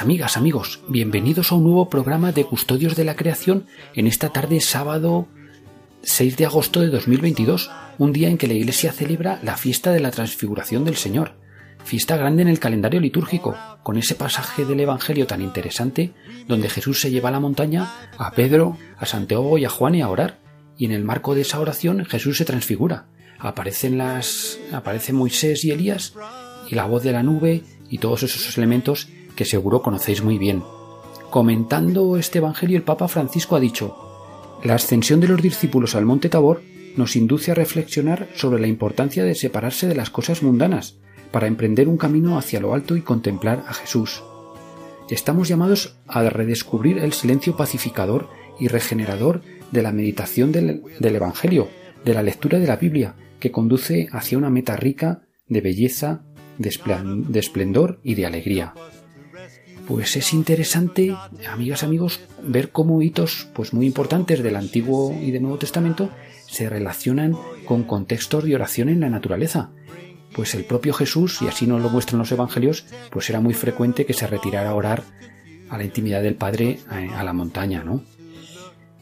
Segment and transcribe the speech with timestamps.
[0.00, 0.80] Amigas, amigos.
[0.86, 5.26] Bienvenidos a un nuevo programa de Custodios de la Creación en esta tarde sábado
[6.02, 7.68] 6 de agosto de 2022,
[7.98, 11.32] un día en que la Iglesia celebra la fiesta de la Transfiguración del Señor,
[11.84, 16.12] fiesta grande en el calendario litúrgico, con ese pasaje del Evangelio tan interesante
[16.46, 20.02] donde Jesús se lleva a la montaña a Pedro, a Santiago y a Juan y
[20.02, 20.38] a orar,
[20.76, 23.06] y en el marco de esa oración Jesús se transfigura.
[23.40, 26.14] Aparecen las aparecen Moisés y Elías
[26.68, 29.08] y la voz de la nube y todos esos elementos
[29.38, 30.64] que seguro conocéis muy bien.
[31.30, 33.96] Comentando este Evangelio, el Papa Francisco ha dicho,
[34.64, 36.60] La ascensión de los discípulos al monte Tabor
[36.96, 40.96] nos induce a reflexionar sobre la importancia de separarse de las cosas mundanas
[41.30, 44.24] para emprender un camino hacia lo alto y contemplar a Jesús.
[45.08, 48.28] Estamos llamados a redescubrir el silencio pacificador
[48.58, 51.68] y regenerador de la meditación del, Evangelio,
[52.04, 56.24] de la lectura de la Biblia, que conduce hacia una meta rica de belleza,
[56.58, 58.74] de esplendor y de alegría
[59.88, 61.16] pues es interesante,
[61.50, 66.10] amigas, amigos, ver cómo hitos pues muy importantes del Antiguo y del Nuevo Testamento
[66.46, 69.70] se relacionan con contextos de oración en la naturaleza.
[70.34, 74.04] Pues el propio Jesús, y así nos lo muestran los evangelios, pues era muy frecuente
[74.04, 75.04] que se retirara a orar
[75.70, 78.02] a la intimidad del Padre a la montaña, ¿no?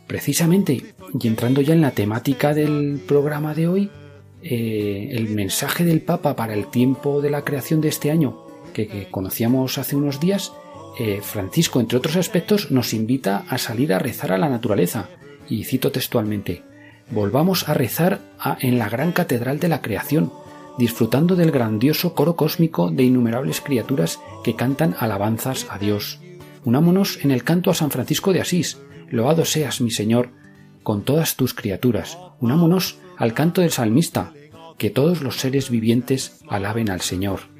[0.06, 3.90] Precisamente, y entrando ya en la temática del programa de hoy,
[4.40, 9.08] eh, el mensaje del Papa para el tiempo de la creación de este año, que
[9.10, 10.52] conocíamos hace unos días,
[10.98, 15.08] eh, Francisco, entre otros aspectos, nos invita a salir a rezar a la naturaleza.
[15.48, 16.62] Y cito textualmente,
[17.10, 18.20] volvamos a rezar
[18.60, 20.32] en la gran catedral de la creación,
[20.78, 26.20] disfrutando del grandioso coro cósmico de innumerables criaturas que cantan alabanzas a Dios.
[26.64, 28.78] Unámonos en el canto a San Francisco de Asís,
[29.08, 30.30] loado seas mi Señor,
[30.82, 32.18] con todas tus criaturas.
[32.40, 34.32] Unámonos al canto del salmista,
[34.78, 37.55] que todos los seres vivientes alaben al Señor.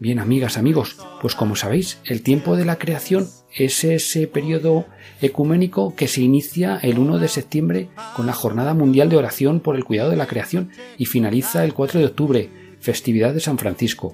[0.00, 4.86] Bien, amigas, amigos, pues como sabéis, el tiempo de la creación es ese periodo
[5.20, 9.76] ecuménico que se inicia el 1 de septiembre con la Jornada Mundial de Oración por
[9.76, 12.50] el Cuidado de la Creación y finaliza el 4 de octubre,
[12.80, 14.10] festividad de San Francisco.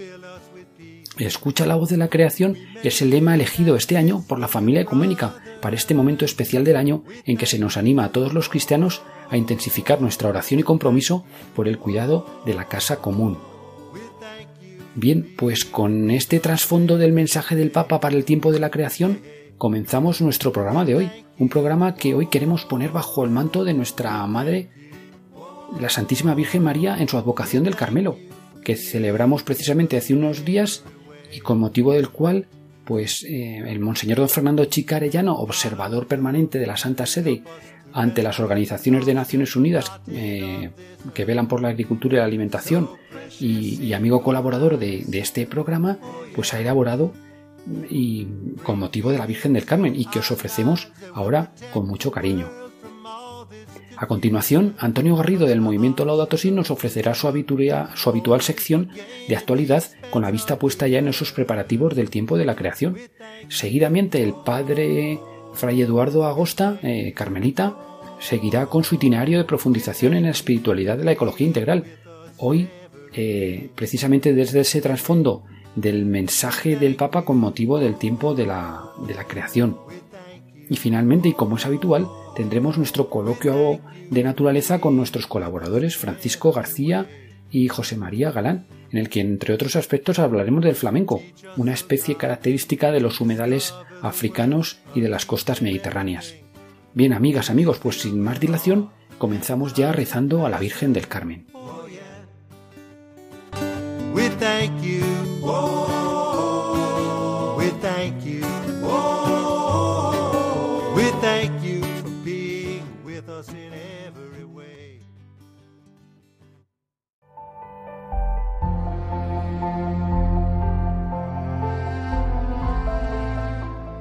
[1.19, 4.80] Escucha la voz de la creación es el lema elegido este año por la familia
[4.80, 8.48] ecuménica para este momento especial del año en que se nos anima a todos los
[8.48, 13.38] cristianos a intensificar nuestra oración y compromiso por el cuidado de la casa común.
[14.98, 19.20] Bien, pues con este trasfondo del mensaje del Papa para el tiempo de la creación,
[19.58, 21.10] comenzamos nuestro programa de hoy.
[21.38, 24.70] Un programa que hoy queremos poner bajo el manto de nuestra Madre,
[25.78, 28.16] la Santísima Virgen María, en su advocación del Carmelo,
[28.64, 30.82] que celebramos precisamente hace unos días
[31.30, 32.46] y con motivo del cual
[32.86, 37.42] pues eh, el Monseñor don Fernando Chica Arellano, observador permanente de la Santa Sede
[37.96, 40.68] ante las organizaciones de Naciones Unidas eh,
[41.14, 42.90] que velan por la agricultura y la alimentación
[43.40, 45.98] y, amigo colaborador de, este programa,
[46.34, 47.12] pues ha elaborado
[47.88, 48.28] y
[48.62, 52.50] con motivo de la Virgen del Carmen y que os ofrecemos ahora con mucho cariño.
[53.96, 58.90] A continuación, Antonio Garrido del Movimiento Laudato Si nos ofrecerá su, habitual sección
[59.26, 62.98] de actualidad con la vista puesta ya en esos preparativos del tiempo de la creación.
[63.48, 65.18] Seguidamente, el padre
[65.54, 67.75] Fray Eduardo Agosta, eh, carmelita,
[68.20, 71.84] seguirá con su itinerario de profundización en la espiritualidad de la ecología integral.
[72.38, 72.68] Hoy
[73.18, 78.90] eh, precisamente desde ese trasfondo del mensaje del Papa con motivo del tiempo de la,
[79.06, 79.78] de la creación.
[80.68, 83.80] Y finalmente, y como es habitual, tendremos nuestro coloquio
[84.10, 87.06] de naturaleza con nuestros colaboradores Francisco García
[87.50, 91.22] y José María Galán, en el que entre otros aspectos hablaremos del flamenco,
[91.56, 96.34] una especie característica de los humedales africanos y de las costas mediterráneas.
[96.96, 98.88] Bien, amigas, amigos, pues sin más dilación,
[99.19, 101.46] comenzamos ya rezando a la Virgen del Carmen.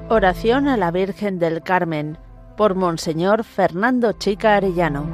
[0.08, 2.16] Oración a la Virgen del Carmen
[2.56, 5.04] por Monseñor Fernando Chica Arellano.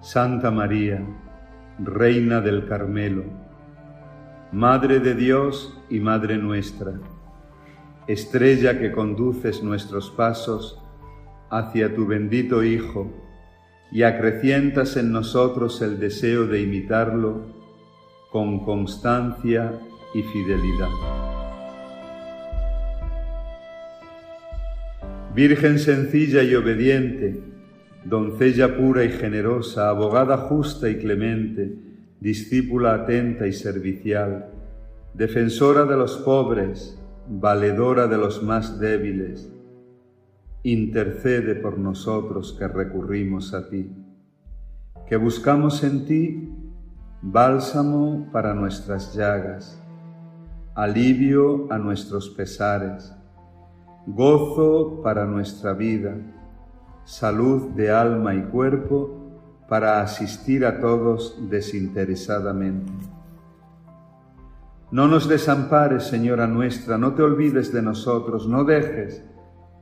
[0.00, 1.04] Santa María,
[1.78, 3.24] Reina del Carmelo,
[4.52, 6.94] Madre de Dios y Madre nuestra,
[8.06, 10.80] estrella que conduces nuestros pasos
[11.50, 13.10] hacia tu bendito Hijo
[13.92, 17.55] y acrecientas en nosotros el deseo de imitarlo
[18.36, 19.72] con constancia
[20.12, 20.90] y fidelidad.
[25.34, 27.40] Virgen sencilla y obediente,
[28.04, 31.78] doncella pura y generosa, abogada justa y clemente,
[32.20, 34.50] discípula atenta y servicial,
[35.14, 39.50] defensora de los pobres, valedora de los más débiles,
[40.62, 43.90] intercede por nosotros que recurrimos a ti,
[45.08, 46.55] que buscamos en ti
[47.28, 49.82] bálsamo para nuestras llagas,
[50.76, 53.12] alivio a nuestros pesares,
[54.06, 56.14] gozo para nuestra vida,
[57.04, 59.10] salud de alma y cuerpo
[59.68, 62.92] para asistir a todos desinteresadamente.
[64.92, 69.24] No nos desampares, Señora nuestra, no te olvides de nosotros, no dejes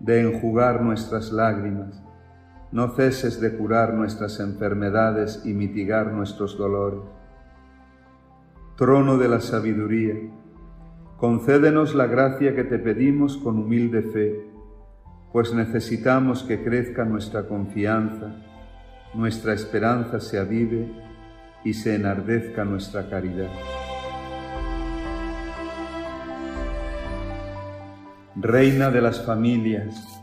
[0.01, 2.03] de enjugar nuestras lágrimas,
[2.73, 7.14] no ceses de curar nuestras enfermedades y mitigar nuestros dolores.
[8.77, 10.17] Trono de la sabiduría,
[11.17, 14.49] concédenos la gracia que te pedimos con humilde fe,
[15.33, 18.35] pues necesitamos que crezca nuestra confianza,
[19.15, 20.89] nuestra esperanza se avive
[21.63, 23.49] y se enardezca nuestra caridad.
[28.35, 30.21] Reina de las familias,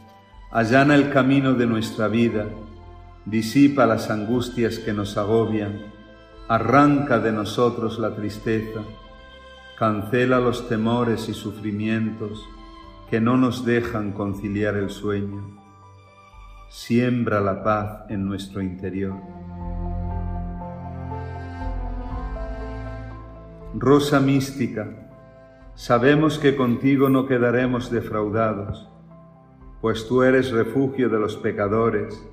[0.52, 2.48] allana el camino de nuestra vida,
[3.26, 6.01] disipa las angustias que nos agobian,
[6.48, 8.82] arranca de nosotros la tristeza,
[9.78, 12.48] cancela los temores y sufrimientos
[13.10, 15.58] que no nos dejan conciliar el sueño,
[16.70, 19.16] siembra la paz en nuestro interior.
[23.74, 24.88] Rosa mística,
[25.76, 28.88] Sabemos que contigo no quedaremos defraudados,
[29.82, 32.24] pues tú eres refugio de los pecadores,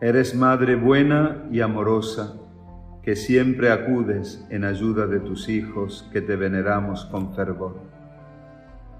[0.00, 2.40] eres Madre buena y amorosa,
[3.08, 7.80] que siempre acudes en ayuda de tus hijos que te veneramos con fervor.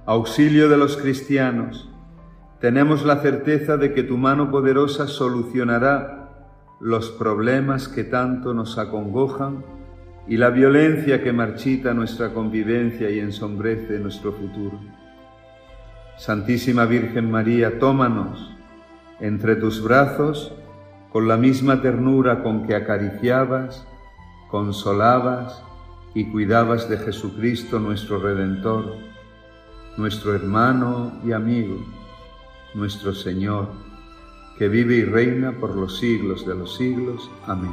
[0.07, 1.91] Auxilio de los cristianos,
[2.59, 6.31] tenemos la certeza de que tu mano poderosa solucionará
[6.81, 9.63] los problemas que tanto nos acongojan
[10.27, 14.81] y la violencia que marchita nuestra convivencia y ensombrece nuestro futuro.
[16.17, 18.57] Santísima Virgen María, tómanos
[19.21, 20.55] entre tus brazos
[21.13, 23.87] con la misma ternura con que acariciabas,
[24.51, 25.63] consolabas
[26.15, 28.97] y cuidabas de Jesucristo nuestro Redentor,
[29.97, 31.77] nuestro hermano y amigo,
[32.75, 33.69] nuestro Señor,
[34.59, 37.31] que vive y reina por los siglos de los siglos.
[37.47, 37.73] Amén.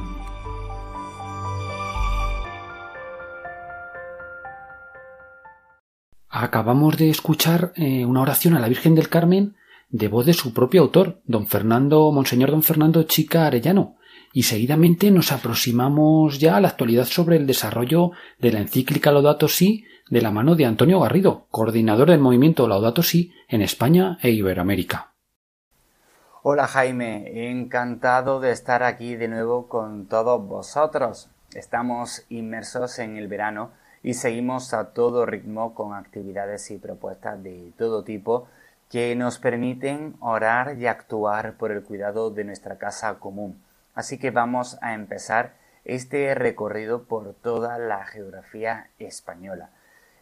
[6.30, 9.56] Acabamos de escuchar eh, una oración a la Virgen del Carmen
[9.90, 13.96] de voz de su propio autor, don Fernando, Monseñor don Fernando Chica Arellano,
[14.36, 19.48] y seguidamente nos aproximamos ya a la actualidad sobre el desarrollo de la encíclica Laudato
[19.48, 24.32] Si de la mano de Antonio Garrido, coordinador del movimiento Laudato Si en España e
[24.32, 25.14] Iberoamérica.
[26.44, 31.30] Hola Jaime, encantado de estar aquí de nuevo con todos vosotros.
[31.54, 33.72] Estamos inmersos en el verano
[34.04, 38.50] y seguimos a todo ritmo con actividades y propuestas de todo tipo
[38.90, 43.64] que nos permiten orar y actuar por el cuidado de nuestra casa común.
[43.96, 45.54] Así que vamos a empezar
[45.86, 49.70] este recorrido por toda la geografía española.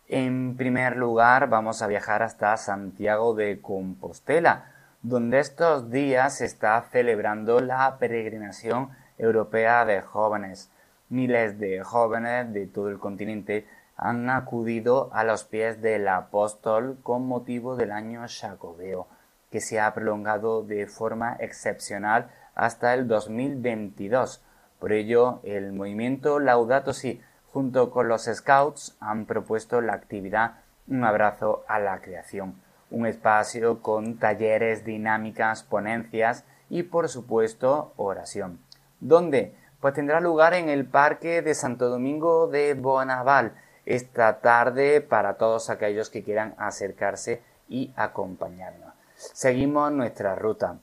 [0.08, 6.82] En primer lugar, vamos a viajar hasta Santiago de Compostela, donde estos días se está
[6.92, 10.70] celebrando la peregrinación europea de jóvenes.
[11.10, 13.65] Miles de jóvenes de todo el continente
[13.98, 19.08] han acudido a los pies del apóstol con motivo del año jacobeo,
[19.51, 24.41] que se ha prolongado de forma excepcional hasta el 2022.
[24.79, 30.55] Por ello, el movimiento Laudato Si, junto con los Scouts, han propuesto la actividad
[30.88, 32.55] Un abrazo a la creación,
[32.91, 38.60] un espacio con talleres, dinámicas, ponencias y, por supuesto, oración.
[39.00, 39.55] ¿Dónde?
[39.83, 43.51] pues tendrá lugar en el Parque de Santo Domingo de Bonaval
[43.86, 48.93] esta tarde para todos aquellos que quieran acercarse y acompañarnos.
[49.17, 50.77] Seguimos nuestra ruta.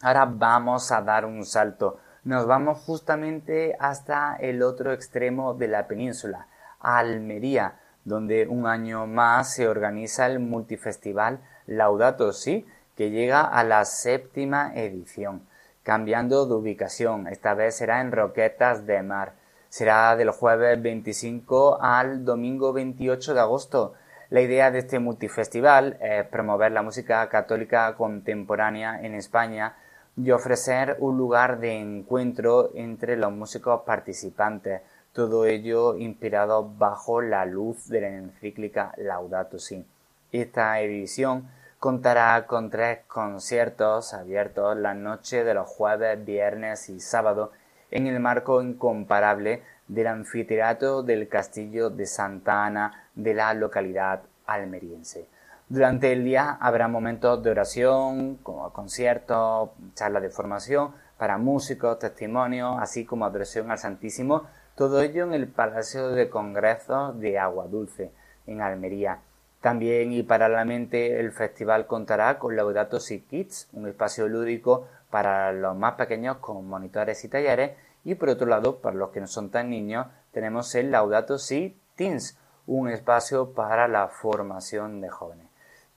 [0.00, 1.98] Ahora vamos a dar un salto.
[2.22, 6.46] Nos vamos justamente hasta el otro extremo de la península,
[6.78, 12.64] Almería, donde un año más se organiza el multifestival Laudato Si,
[12.96, 15.46] que llega a la séptima edición.
[15.82, 17.26] cambiando de ubicación.
[17.26, 19.32] Esta vez será en Roquetas de Mar.
[19.68, 23.94] Será del jueves 25 al domingo 28 de agosto.
[24.30, 29.74] La idea de este multifestival es promover la música católica contemporánea en España
[30.20, 34.82] y ofrecer un lugar de encuentro entre los músicos participantes,
[35.12, 39.84] todo ello inspirado bajo la luz de la encíclica Laudato Si.
[40.32, 41.48] Esta edición
[41.78, 47.52] contará con tres conciertos abiertos la noche de los jueves, viernes y sábado
[47.90, 55.26] en el marco incomparable del anfiteatro del Castillo de Santa Ana de la localidad almeriense.
[55.70, 62.78] Durante el día habrá momentos de oración, como conciertos, charlas de formación para músicos, testimonios,
[62.80, 64.44] así como adoración al Santísimo,
[64.76, 68.12] todo ello en el Palacio de Congresos de Agua Dulce,
[68.46, 69.18] en Almería.
[69.60, 75.76] También y paralelamente el festival contará con Laudato Si Kids, un espacio lúdico para los
[75.76, 77.72] más pequeños con monitores y talleres,
[78.04, 81.78] y por otro lado, para los que no son tan niños, tenemos el Laudato Si
[81.94, 85.47] Teens, un espacio para la formación de jóvenes.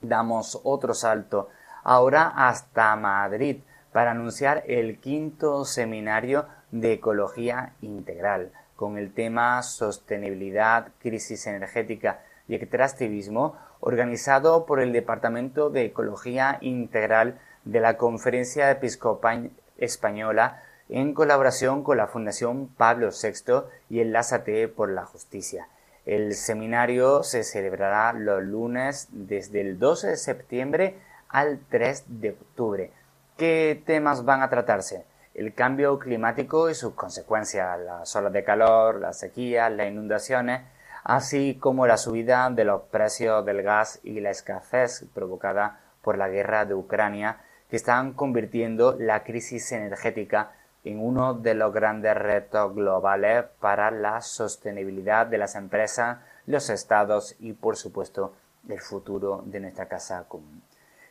[0.00, 1.48] Damos otro salto
[1.84, 3.58] ahora hasta Madrid
[3.92, 12.18] para anunciar el quinto seminario de ecología integral con el tema sostenibilidad, crisis energética
[12.48, 21.14] y extractivismo organizado por el Departamento de Ecología Integral de la Conferencia Episcopal Española en
[21.14, 25.68] colaboración con la Fundación Pablo VI y el Lázate por la Justicia.
[26.06, 30.94] El seminario se celebrará los lunes desde el 12 de septiembre
[31.28, 32.90] al 3 de octubre.
[33.36, 35.04] ¿Qué temas van a tratarse?
[35.34, 40.62] El cambio climático y sus consecuencias, las olas de calor, las sequías, las inundaciones,
[41.08, 46.28] así como la subida de los precios del gas y la escasez provocada por la
[46.28, 50.52] guerra de Ucrania, que están convirtiendo la crisis energética
[50.84, 57.36] en uno de los grandes retos globales para la sostenibilidad de las empresas, los estados
[57.38, 58.34] y, por supuesto,
[58.68, 60.62] el futuro de nuestra casa común.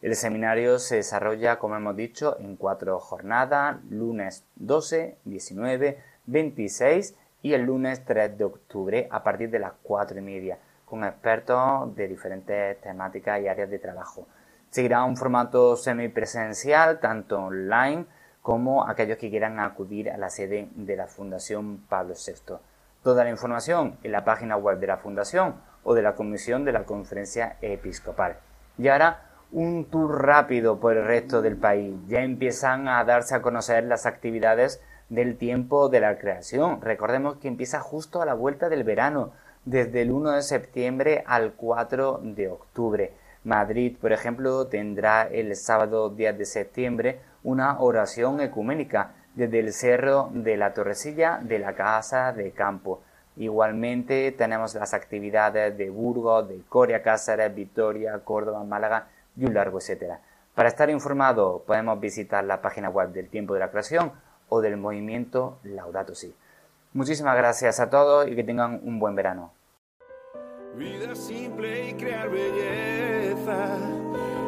[0.04, 7.16] El seminario se desarrolla, como hemos dicho, en cuatro jornadas, lunes 12, 19, 26
[7.48, 11.96] y el lunes 3 de octubre a partir de las 4 y media, con expertos
[11.96, 14.28] de diferentes temáticas y áreas de trabajo.
[14.70, 18.06] Seguirá un formato semipresencial, tanto online
[18.42, 22.56] como aquellos que quieran acudir a la sede de la Fundación Pablo VI.
[23.02, 26.74] Toda la información en la página web de la Fundación o de la Comisión de
[26.74, 28.36] la Conferencia Episcopal.
[28.78, 29.22] Y ahora
[29.54, 31.96] un tour rápido por el resto del país.
[32.08, 36.82] Ya empiezan a darse a conocer las actividades del tiempo de la creación.
[36.82, 39.32] Recordemos que empieza justo a la vuelta del verano,
[39.66, 43.14] desde el 1 de septiembre al 4 de octubre.
[43.44, 50.30] Madrid, por ejemplo, tendrá el sábado 10 de septiembre una oración ecuménica desde el cerro
[50.34, 53.02] de la Torrecilla de la Casa de Campo.
[53.38, 59.78] Igualmente tenemos las actividades de Burgos, de Coria, Cáceres, Vitoria, Córdoba, Málaga y un largo
[59.78, 60.20] etcétera.
[60.56, 64.12] Para estar informado podemos visitar la página web del Tiempo de la Creación
[64.50, 66.34] o del movimiento Laudato Si.
[66.94, 69.52] Muchísimas gracias a todos y que tengan un buen verano.
[70.76, 73.78] Vida simple y crear belleza.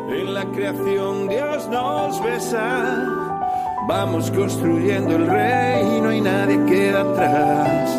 [0.10, 3.40] En la creación Dios nos besa.
[3.88, 7.90] Vamos construyendo el reino y nadie queda atrás.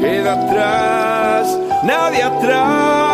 [0.00, 3.08] Queda atrás, nadie atrás.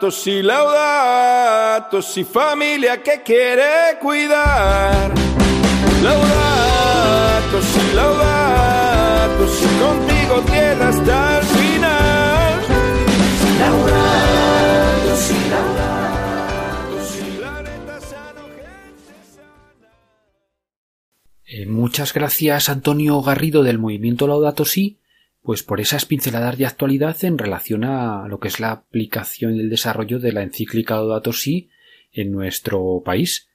[0.00, 5.12] Laudato si, laudato si, familia que quiere cuidar.
[6.02, 12.60] Laudato si, laudato si, contigo tierra hasta el final.
[13.58, 19.90] Laudato si, laudato si, planeta sano, gente sana.
[21.44, 24.96] Eh, muchas gracias Antonio Garrido del movimiento Laudato Si,
[25.42, 29.60] pues por esas pinceladas de actualidad en relación a lo que es la aplicación y
[29.60, 31.70] el desarrollo de la encíclica Laudato Si
[32.12, 33.48] en nuestro país.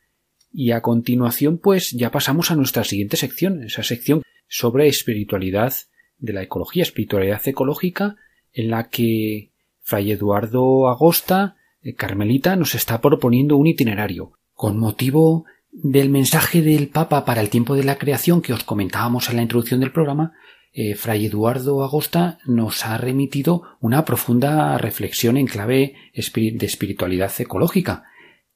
[0.52, 5.74] Y a continuación, pues ya pasamos a nuestra siguiente sección, esa sección sobre espiritualidad
[6.18, 8.16] de la ecología, espiritualidad ecológica,
[8.54, 9.52] en la que
[9.82, 14.34] Fray Eduardo Agosta, eh, Carmelita, nos está proponiendo un itinerario.
[14.54, 19.30] Con motivo del mensaje del Papa para el tiempo de la creación que os comentábamos
[19.30, 20.34] en la introducción del programa,
[20.76, 28.04] eh, Fray Eduardo Agosta nos ha remitido una profunda reflexión en clave de espiritualidad ecológica.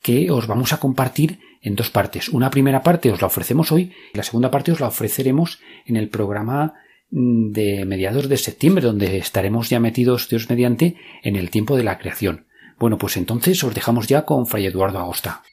[0.02, 2.30] que os vamos a compartir en dos partes.
[2.30, 5.98] Una primera parte os la ofrecemos hoy y la segunda parte os la ofreceremos en
[5.98, 6.76] el programa
[7.12, 11.84] mm, de mediados de septiembre, donde estaremos ya metidos, Dios mediante, en el tiempo de
[11.84, 12.46] la creación.
[12.78, 15.44] Bueno, pues entonces os dejamos ya con Fray Eduardo Agosta.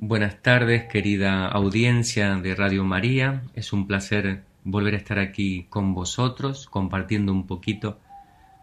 [0.00, 3.42] Buenas tardes, querida audiencia de Radio María.
[3.54, 7.98] Es un placer volver a estar aquí con vosotros, compartiendo un poquito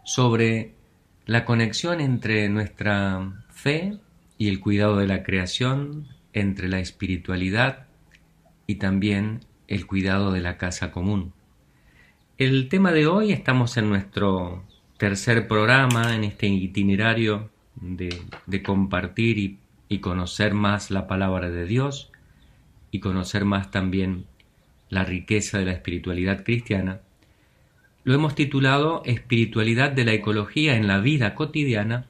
[0.02, 0.72] sobre
[1.26, 3.98] la conexión entre nuestra fe
[4.38, 7.86] y el cuidado de la creación, entre la espiritualidad
[8.66, 11.34] y también el cuidado de la casa común.
[12.38, 14.64] El tema de hoy estamos en nuestro
[14.96, 22.10] tercer programa, en este itinerario de, compartir y, y conocer más la palabra de Dios
[22.90, 24.26] y conocer más también
[24.88, 27.00] la riqueza de la espiritualidad cristiana
[28.06, 32.06] lo hemos titulado Espiritualidad de la ecología en la vida cotidiana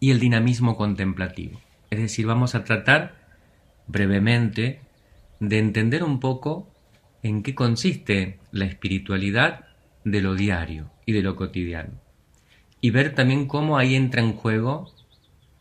[0.00, 1.60] y el dinamismo contemplativo.
[1.90, 3.14] Es decir, vamos a tratar
[3.86, 4.80] brevemente
[5.38, 6.68] de entender un poco
[7.22, 9.66] en qué consiste la espiritualidad
[10.04, 11.92] de lo diario y de lo cotidiano.
[12.80, 14.92] Y ver también cómo ahí entra en juego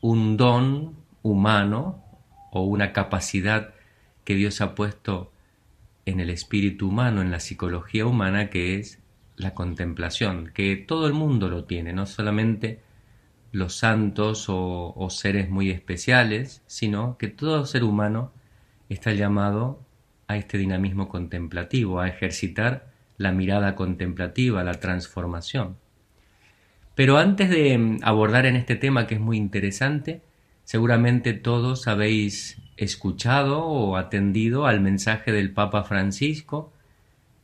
[0.01, 2.03] un don humano
[2.51, 3.73] o una capacidad
[4.23, 5.31] que Dios ha puesto
[6.05, 8.99] en el espíritu humano, en la psicología humana, que es
[9.35, 12.81] la contemplación, que todo el mundo lo tiene, no solamente
[13.51, 18.31] los santos o, seres muy especiales, sino que todo ser humano
[18.89, 19.79] está llamado
[20.27, 25.77] a este dinamismo contemplativo, a ejercitar la mirada contemplativa, la transformación.
[26.95, 30.21] Pero antes de mm, abordar en este tema que es muy interesante,
[30.63, 36.71] seguramente todos habéis escuchado o atendido al mensaje del Papa Francisco,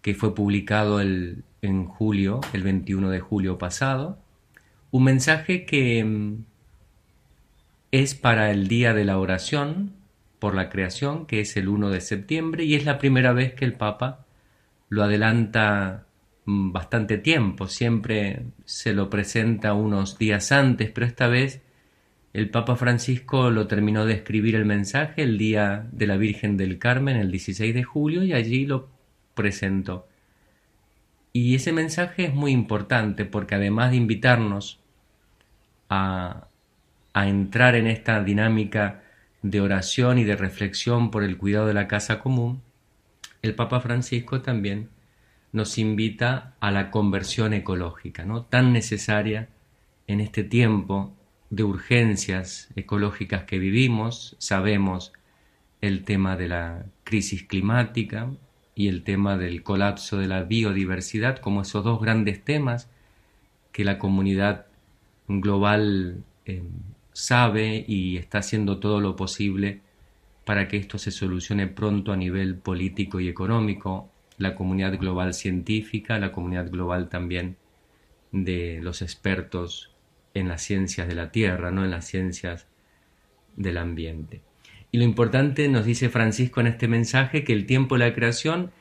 [0.01, 4.17] que fue publicado el, en julio, el 21 de julio pasado,
[4.91, 6.45] un mensaje que mm,
[7.91, 9.93] es para el día de la oración
[10.39, 13.65] por la creación, que es el 1 de septiembre, y es la primera vez que
[13.65, 14.25] el Papa
[14.87, 16.05] lo adelanta
[16.45, 21.61] mm, bastante tiempo, siempre se lo presenta unos días antes, pero esta vez
[22.39, 26.79] el Papa Francisco lo terminó de escribir el mensaje el día de la Virgen del
[26.79, 28.87] Carmen, el 16 de julio, y allí lo
[29.33, 30.07] presentó.
[31.33, 34.79] Y ese mensaje es muy importante porque además de invitarnos
[35.89, 36.45] a,
[37.13, 39.03] entrar en esta dinámica
[39.41, 42.61] de oración y de reflexión por el cuidado de la casa común,
[43.41, 44.87] el Papa Francisco también
[45.51, 48.43] nos invita a la conversión ecológica, ¿no?
[48.43, 49.49] tan necesaria
[50.07, 51.18] en este tiempo
[51.49, 54.35] de urgencias ecológicas que vivimos.
[54.39, 55.13] Sabemos
[55.81, 58.29] el tema de la crisis climática,
[58.79, 62.89] y el tema del colapso de la biodiversidad como esos dos grandes temas
[63.73, 64.67] que la comunidad
[65.27, 66.63] global eh,
[67.11, 69.81] sabe y está haciendo todo lo posible
[70.45, 76.17] para que esto se solucione pronto a nivel político y económico, la comunidad global científica,
[76.17, 77.57] la comunidad global también
[78.31, 79.88] de los expertos
[80.33, 82.67] en las ciencias de la tierra, no en las ciencias
[83.55, 84.41] del ambiente.
[84.91, 88.71] Y lo importante, nos dice Francisco en este mensaje, que el tiempo de la creación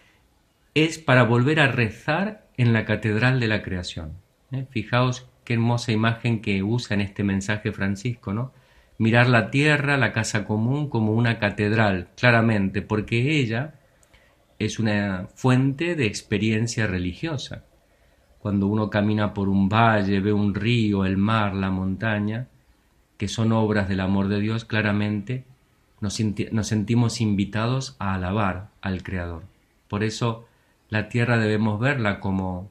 [0.75, 4.13] es para volver a rezar en la catedral de la creación.
[4.53, 4.67] ¿eh?
[4.71, 8.53] Fijaos qué hermosa imagen que usa en este mensaje Francisco, ¿no?
[8.99, 13.75] Mirar la tierra, la casa común, como una catedral, claramente, porque ella
[14.59, 17.65] es una fuente de experiencia religiosa.
[18.49, 22.47] Cuando uno camina por un valle, ve un río, el mar, la montaña,
[23.19, 25.45] que son obras del amor de Dios, claramente
[26.01, 29.43] nos, sentimos invitados a alabar al Creador.
[29.87, 30.49] Por eso
[30.89, 32.71] la tierra debemos verla como,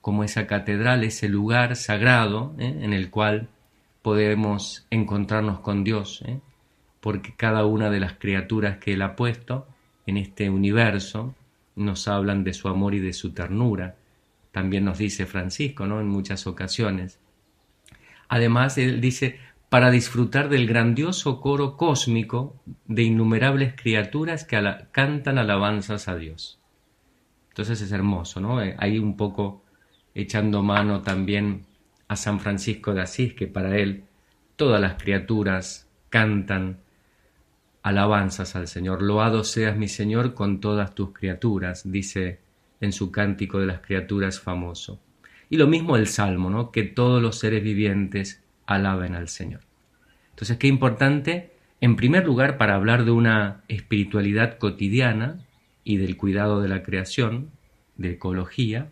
[0.00, 2.78] como esa catedral, ese lugar sagrado ¿eh?
[2.82, 3.48] en el cual
[4.02, 6.38] podemos encontrarnos con Dios, ¿eh?
[7.00, 9.66] porque cada una de las criaturas que Él ha puesto
[10.06, 11.34] en este universo
[11.74, 13.96] nos hablan de su amor y de su ternura.
[14.52, 16.00] También nos dice Francisco, ¿no?
[16.00, 17.18] En muchas ocasiones.
[18.28, 24.62] Además, Él dice, para disfrutar del grandioso coro cósmico de innumerables criaturas que
[24.92, 26.60] cantan alabanzas a Dios.
[27.48, 28.62] Entonces es hermoso, ¿no?
[28.62, 29.62] Eh, ahí un poco
[30.14, 31.64] echando mano también
[32.08, 34.04] a San Francisco de Asís, que para él
[34.56, 36.78] todas las criaturas cantan
[37.82, 39.02] alabanzas al Señor.
[39.02, 42.40] Loado seas mi Señor con todas tus criaturas, dice
[42.82, 45.00] en su cántico de las criaturas famoso.
[45.48, 46.70] Y lo mismo el Salmo, ¿no?
[46.70, 49.60] Que todos los seres vivientes alaben al Señor.
[50.30, 55.38] Entonces, qué importante, en primer lugar, para hablar de una espiritualidad cotidiana
[55.84, 57.50] y del cuidado de la creación,
[57.96, 58.88] de ecología,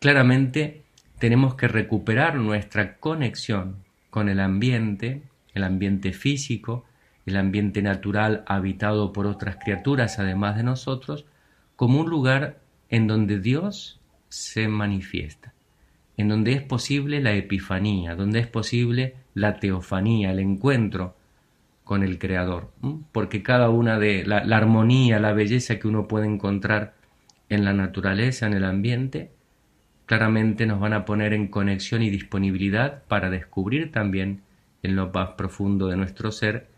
[0.00, 0.82] claramente
[1.18, 3.76] tenemos que recuperar nuestra conexión
[4.08, 6.86] con el ambiente, el ambiente físico,
[7.26, 11.26] el ambiente natural habitado por otras criaturas además de nosotros,
[11.74, 15.52] como un lugar en donde Dios se manifiesta,
[16.16, 21.16] en donde es posible la epifanía, donde es posible la teofanía, el encuentro
[21.84, 22.72] con el Creador,
[23.12, 26.94] porque cada una de la, la armonía, la belleza que uno puede encontrar
[27.48, 29.30] en la naturaleza, en el ambiente,
[30.06, 34.42] claramente nos van a poner en conexión y disponibilidad para descubrir también
[34.82, 36.68] en lo más profundo de nuestro ser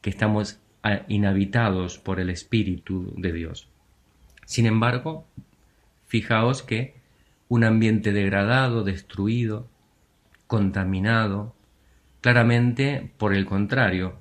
[0.00, 0.60] que estamos
[1.08, 3.69] inhabitados por el Espíritu de Dios.
[4.50, 5.28] Sin embargo,
[6.08, 6.96] fijaos que
[7.48, 9.68] un ambiente degradado, destruido,
[10.48, 11.54] contaminado,
[12.20, 14.14] claramente, por el contrario,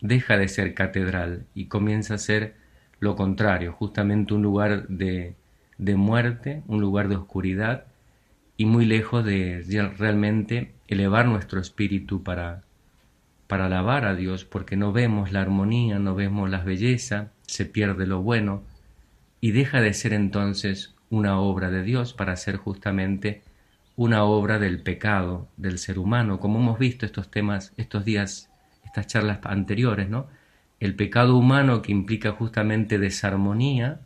[0.00, 2.56] deja de ser catedral y comienza a ser
[2.98, 5.36] lo contrario, justamente un lugar de,
[5.78, 7.84] de muerte, un lugar de oscuridad
[8.56, 12.64] y muy lejos de realmente elevar nuestro espíritu para,
[13.46, 18.08] para alabar a Dios, porque no vemos la armonía, no vemos la belleza, se pierde
[18.08, 18.64] lo bueno,
[19.40, 23.42] y deja de ser entonces una obra de Dios para ser justamente
[23.96, 28.50] una obra del pecado del ser humano, como hemos visto estos temas, estos días,
[28.84, 30.26] estas charlas anteriores, ¿no?
[30.80, 34.00] El pecado humano que implica justamente desarmonía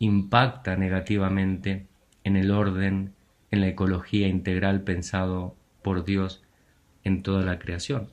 [0.00, 1.86] impacta negativamente
[2.24, 3.12] en el orden,
[3.50, 6.42] en la ecología integral pensado por Dios
[7.04, 8.08] en toda la creación.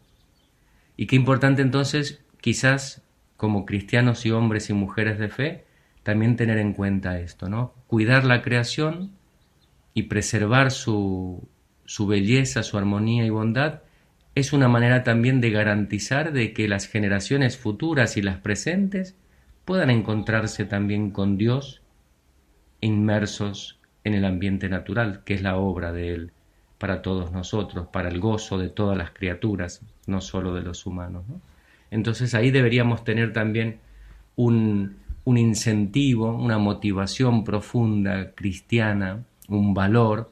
[0.96, 3.02] Y qué importante entonces, quizás
[3.36, 5.67] como cristianos y hombres y mujeres de fe,
[6.08, 7.74] también tener en cuenta esto, ¿no?
[7.86, 9.12] Cuidar la creación
[9.94, 11.46] y preservar su,
[11.84, 13.82] su belleza, su armonía y bondad
[14.34, 19.18] es una manera también de garantizar de que las generaciones futuras y las presentes
[19.66, 21.82] puedan encontrarse también con Dios
[22.80, 26.32] inmersos en el ambiente natural, que es la obra de Él
[26.78, 31.26] para todos nosotros, para el gozo de todas las criaturas, no solo de los humanos.
[31.92, 33.82] Entonces ahí deberíamos tener también
[34.38, 34.96] un,
[35.28, 40.32] un incentivo, una motivación profunda cristiana, un valor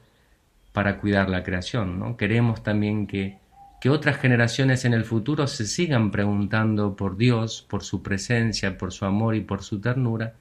[0.71, 1.99] para cuidar la creación.
[1.99, 2.15] ¿no?
[2.15, 3.37] Queremos también que,
[3.81, 8.93] que otras generaciones en el futuro se sigan preguntando por Dios, por su presencia, por
[8.93, 10.35] su amor y por su ternura.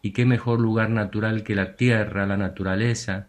[0.00, 3.26] Y qué mejor lugar natural que la tierra, la naturaleza,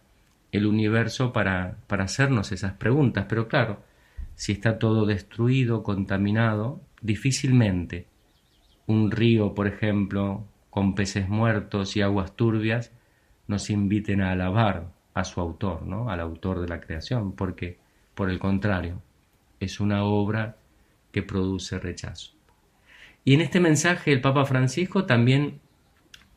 [0.54, 3.26] el universo para, para hacernos esas preguntas.
[3.28, 3.84] Pero claro,
[4.36, 8.08] si está todo destruido, contaminado, difícilmente
[8.88, 12.92] un río, por ejemplo, con peces muertos y aguas turbias,
[13.46, 16.10] nos inviten a alabar a su autor, ¿no?
[16.10, 17.78] al autor de la creación, porque,
[18.16, 19.00] por el contrario,
[19.60, 20.58] es una obra
[21.12, 22.32] que produce rechazo.
[23.24, 25.60] Y en este mensaje el Papa Francisco también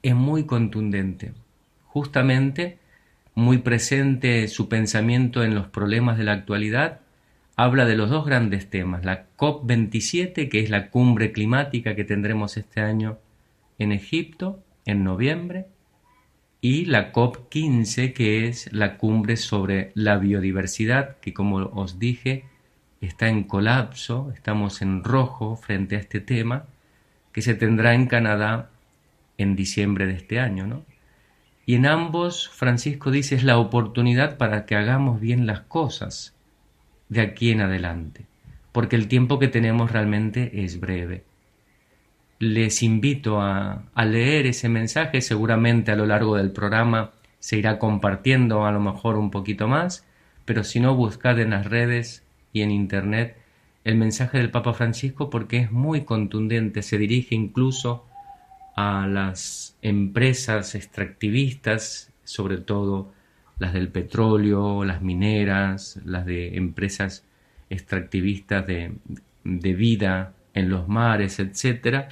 [0.03, 1.33] es muy contundente,
[1.87, 2.79] justamente
[3.35, 7.01] muy presente su pensamiento en los problemas de la actualidad,
[7.57, 12.59] habla de los dos grandes temas, la COP27, que es la cumbre climática que tendremos
[12.59, 13.17] este año
[13.79, 15.67] en Egipto, en noviembre,
[16.61, 22.45] y la COP15, que es la cumbre sobre la biodiversidad, que como os dije,
[23.01, 26.65] está en colapso, estamos en rojo frente a este tema,
[27.33, 28.71] que se tendrá en Canadá
[29.39, 30.85] en diciembre de este año, ¿no?
[31.67, 36.35] Y en ambos, Francisco dice, es la oportunidad para que hagamos bien las cosas
[37.09, 38.27] de aquí en adelante,
[38.73, 41.26] porque el tiempo que tenemos realmente es breve.
[42.39, 48.67] Les invito a, leer ese mensaje, seguramente a lo largo del programa se irá compartiendo
[48.67, 50.05] a lo mejor un poquito más,
[50.45, 53.39] pero si no, buscad en las redes y en Internet
[53.85, 58.05] el mensaje del Papa Francisco porque es muy contundente, se dirige incluso
[58.77, 63.13] a las empresas extractivistas, sobre todo
[63.59, 67.25] las del petróleo, las mineras, las de empresas
[67.71, 68.93] extractivistas de,
[69.45, 72.09] de vida en los mares, etcétera,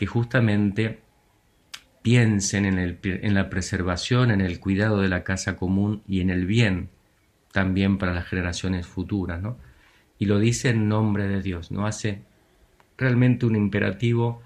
[0.00, 1.00] que justamente
[2.00, 6.30] piensen en, el, en la preservación, en el cuidado de la casa común y en
[6.30, 6.88] el bien
[7.52, 9.58] también para las generaciones futuras, ¿no?
[10.18, 11.86] Y lo dice en nombre de Dios, ¿no?
[11.86, 12.22] Hace
[12.96, 14.40] realmente un imperativo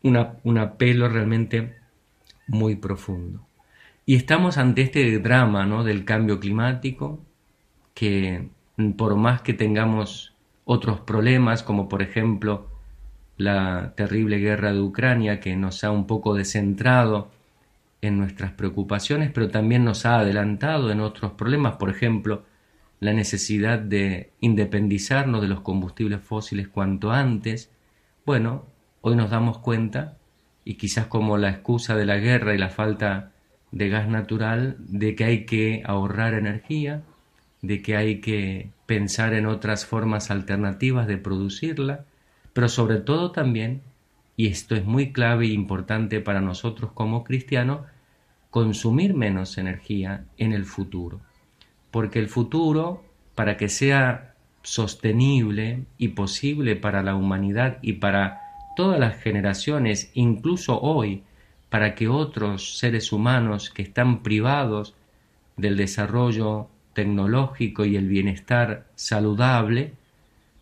[0.00, 1.76] un apelo realmente
[2.46, 3.46] muy profundo.
[4.06, 5.84] Y estamos ante este drama ¿no?
[5.84, 7.20] del cambio climático,
[7.92, 8.48] que
[8.96, 10.32] por más que tengamos
[10.64, 12.73] otros problemas, como por ejemplo
[13.36, 17.30] la terrible guerra de Ucrania, que nos ha un poco descentrado
[18.00, 22.44] en nuestras preocupaciones, pero también nos ha adelantado en otros problemas, por ejemplo,
[23.00, 27.70] la necesidad de independizarnos de los combustibles fósiles cuanto antes.
[28.24, 28.66] Bueno,
[29.00, 30.16] hoy nos damos cuenta,
[30.64, 33.32] y quizás como la excusa de la guerra y la falta
[33.72, 37.02] de gas natural, de que hay que ahorrar energía,
[37.62, 42.04] de que hay que pensar en otras formas alternativas de producirla,
[42.54, 43.82] pero sobre todo también,
[44.36, 47.80] y esto es muy clave e importante para nosotros como cristianos,
[48.48, 51.20] consumir menos energía en el futuro.
[51.90, 58.40] Porque el futuro, para que sea sostenible y posible para la humanidad y para
[58.76, 61.24] todas las generaciones, incluso hoy,
[61.68, 64.94] para que otros seres humanos que están privados
[65.56, 69.94] del desarrollo tecnológico y el bienestar saludable,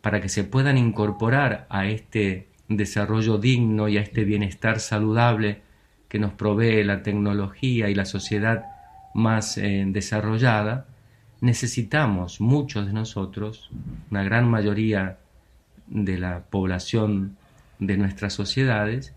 [0.02, 5.62] para que se puedan incorporar a este desarrollo digno y a este bienestar saludable
[6.08, 8.66] que nos provee la tecnología y la sociedad
[9.14, 10.86] más eh, desarrollada,
[11.40, 13.70] necesitamos muchos de nosotros,
[14.10, 15.18] una gran mayoría
[15.86, 17.36] de la población
[17.78, 19.14] de nuestras sociedades,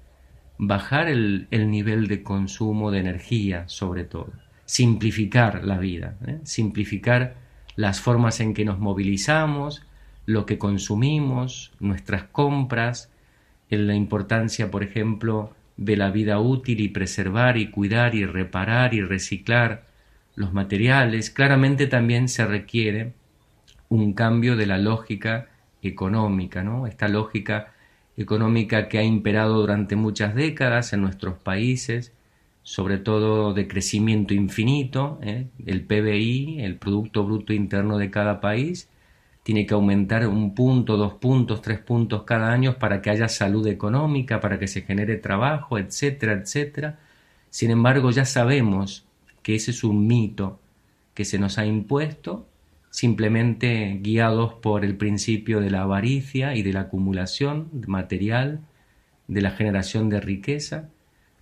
[0.58, 4.32] bajar el, nivel de consumo de energía sobre todo,
[4.66, 6.40] simplificar la vida, ¿eh?
[6.44, 7.36] simplificar
[7.76, 9.85] las formas en que nos movilizamos,
[10.26, 13.12] lo que consumimos, nuestras compras,
[13.70, 18.94] en la importancia, por ejemplo, de la vida útil y preservar y cuidar y reparar
[18.94, 19.86] y reciclar
[20.36, 21.30] los materiales.
[21.30, 23.14] Claramente también se requiere
[23.90, 25.50] un cambio de la lógica
[25.82, 26.88] económica, ¿no?
[26.88, 27.74] Esta lógica
[28.18, 32.14] económica que ha imperado durante muchas décadas en nuestros países,
[32.64, 35.48] sobre todo de crecimiento infinito, ¿eh?
[35.66, 38.90] el PBI, el Producto Bruto Interno de cada país,
[39.46, 43.68] tiene que aumentar un punto, dos puntos, tres puntos cada año para que haya salud
[43.68, 46.98] económica, para que se genere trabajo, etcétera, etcétera.
[47.52, 49.06] Sin embargo, ya sabemos
[49.44, 50.60] que ese es un mito
[51.14, 52.48] que se nos ha impuesto
[52.90, 58.62] simplemente guiados por el principio de la avaricia y de la acumulación material,
[59.28, 60.90] de la generación de riqueza,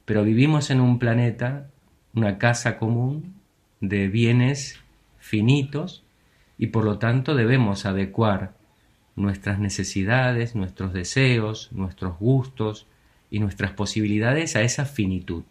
[0.03, 1.69] pero vivimos en un planeta,
[2.13, 3.35] una casa común
[3.79, 4.81] de bienes
[5.19, 6.02] finitos
[6.63, 8.53] y por lo tanto debemos adecuar
[9.17, 12.87] nuestras necesidades, nuestros deseos, nuestros gustos
[13.29, 15.43] y nuestras posibilidades a esa finitud.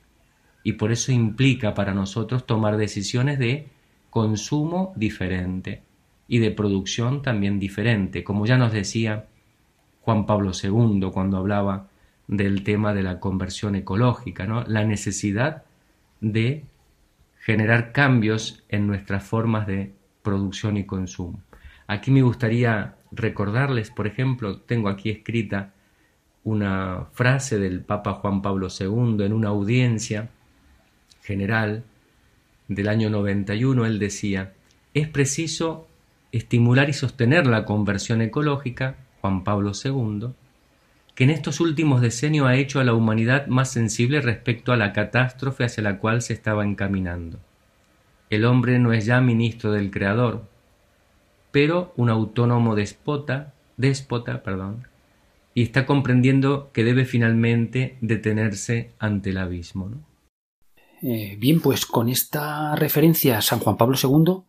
[0.64, 3.68] Y por eso implica para nosotros tomar decisiones de
[4.08, 5.82] consumo diferente,
[6.28, 9.26] y de producción también diferente, como ya nos decía
[10.00, 11.88] Juan Pablo II cuando hablaba
[12.26, 14.64] del tema de la conversión ecológica, ¿no?
[14.64, 15.64] la necesidad
[16.22, 16.64] de
[17.38, 21.40] generar cambios en nuestras formas de producción y consumo.
[21.86, 25.72] Aquí me gustaría recordarles, por ejemplo, tengo aquí escrita
[26.44, 30.30] una frase del Papa Juan Pablo II en una audiencia
[31.22, 31.84] general
[32.68, 34.52] del año 91, él decía,
[34.94, 35.86] es preciso
[36.32, 40.28] estimular y sostener la conversión ecológica, Juan Pablo II,
[41.14, 44.92] que en estos últimos decenios ha hecho a la humanidad más sensible respecto a la
[44.92, 47.38] catástrofe hacia la cual se estaba encaminando.
[48.32, 50.48] El hombre no es ya ministro del Creador,
[51.50, 54.86] pero un autónomo despota, déspota, perdón,
[55.54, 59.90] y está comprendiendo que debe finalmente detenerse ante el abismo.
[61.02, 64.44] Eh, bien, pues con esta referencia a San Juan Pablo II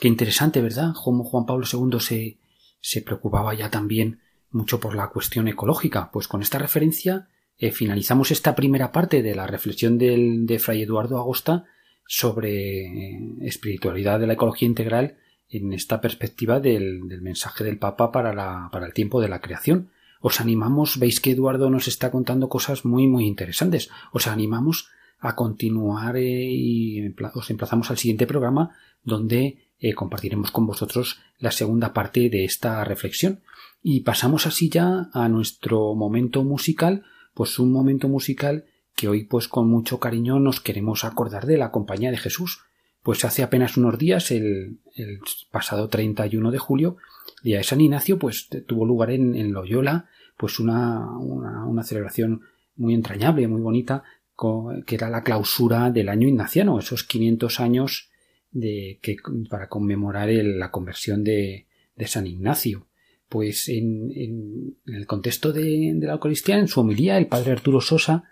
[0.00, 0.92] Qué interesante, ¿verdad?
[1.02, 2.38] Cómo Juan Pablo II se,
[2.80, 4.20] se preocupaba ya también
[4.50, 6.10] mucho por la cuestión ecológica.
[6.12, 10.82] Pues con esta referencia eh, finalizamos esta primera parte de la reflexión del, de Fray
[10.82, 11.64] Eduardo Agosta
[12.06, 15.16] sobre eh, espiritualidad de la ecología integral
[15.48, 19.90] en esta perspectiva del, mensaje del Papa para, la, para el tiempo de la creación.
[20.20, 23.90] Os animamos, veis que Eduardo nos está contando cosas muy muy interesantes.
[24.12, 24.88] Os animamos
[25.20, 31.50] a continuar eh, y os emplazamos al siguiente programa donde eh, compartiremos con vosotros la
[31.50, 33.40] segunda parte de esta reflexión.
[33.82, 39.48] Y pasamos así ya a nuestro momento musical, pues un momento musical que hoy pues
[39.48, 42.60] con mucho cariño nos queremos acordar de la compañía de Jesús.
[43.02, 46.96] Pues hace apenas unos días, el, el pasado 31 de julio,
[47.42, 52.40] día de San Ignacio, pues tuvo lugar en, Loyola, pues una, una, celebración
[52.76, 54.02] muy entrañable, muy bonita,
[54.86, 58.10] que era la clausura del año ignaciano, esos 500 años
[58.50, 59.16] de, que,
[59.50, 62.86] para conmemorar la conversión de, de, San Ignacio.
[63.28, 67.80] Pues en, en, el contexto de, de, la Eucaristía, en su homilía, el padre Arturo
[67.80, 68.24] Sosa,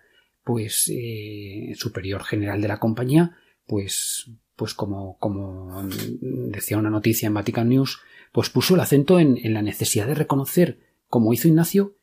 [0.45, 7.35] pues eh, superior general de la compañía, pues, pues como, como decía una noticia en
[7.35, 8.01] Vatican News,
[8.33, 11.97] pues puso el acento en, en la necesidad de reconocer, como hizo Ignacio,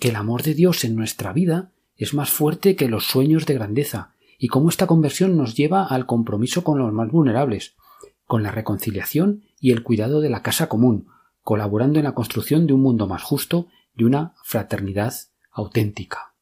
[0.00, 3.54] que el amor de Dios en nuestra vida es más fuerte que los sueños de
[3.54, 7.76] grandeza y cómo esta conversión nos lleva al compromiso con los más vulnerables,
[8.26, 11.08] con la reconciliación y el cuidado de la casa común,
[11.42, 15.14] colaborando en la construcción de un mundo más justo y una fraternidad
[15.50, 16.34] auténtica.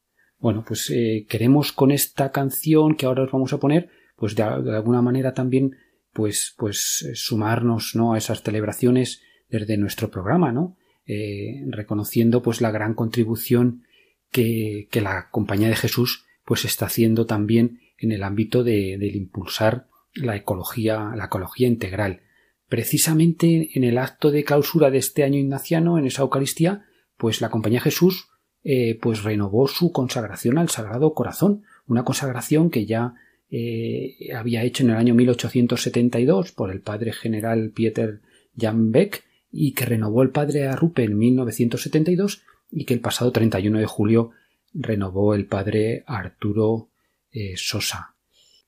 [0.44, 4.42] Bueno, pues eh, queremos con esta canción que ahora os vamos a poner, pues de,
[4.42, 5.74] alguna manera también,
[6.12, 8.12] pues, pues sumarnos, ¿no?
[8.12, 10.76] a esas celebraciones desde nuestro programa, ¿no?
[11.06, 13.84] Eh, reconociendo pues la gran contribución
[14.30, 19.16] que, que, la Compañía de Jesús pues está haciendo también en el ámbito de, del
[19.16, 22.20] impulsar la ecología, la ecología integral.
[22.68, 26.84] Precisamente en el acto de clausura de este año ignaciano, en esa Eucaristía,
[27.16, 28.28] pues la Compañía de Jesús
[28.64, 33.14] eh, pues renovó su consagración al Sagrado Corazón, una consagración que ya
[33.50, 38.22] eh, había hecho en el año 1872 por el padre general Pieter
[38.56, 39.22] Jan Beck
[39.52, 44.30] y que renovó el padre Arrupe en 1972 y que el pasado 31 de julio
[44.72, 46.88] renovó el padre Arturo
[47.30, 48.14] eh, Sosa.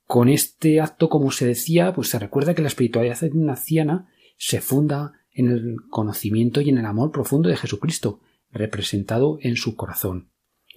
[0.06, 5.14] Con este acto, como se decía, pues se recuerda que la espiritualidad ignaciana se funda
[5.32, 8.20] en el conocimiento y en el amor profundo de Jesucristo,
[8.56, 10.30] representado en su corazón.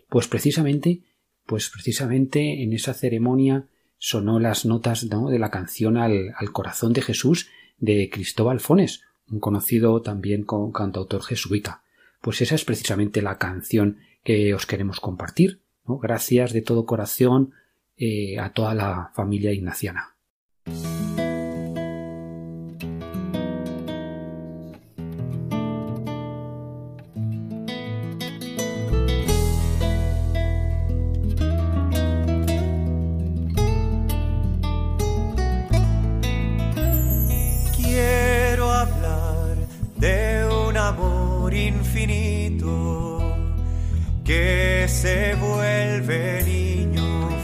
[0.09, 1.01] Pues precisamente,
[1.45, 7.01] pues precisamente en esa ceremonia sonó las notas de la canción al, al, corazón de
[7.01, 11.83] Jesús de Cristóbal Fones, un conocido también como cantautor jesuita.
[12.21, 15.61] Pues esa es precisamente la canción que os queremos compartir.
[15.85, 17.53] Gracias de todo corazón
[17.97, 20.15] eh, a toda la familia ignaciana.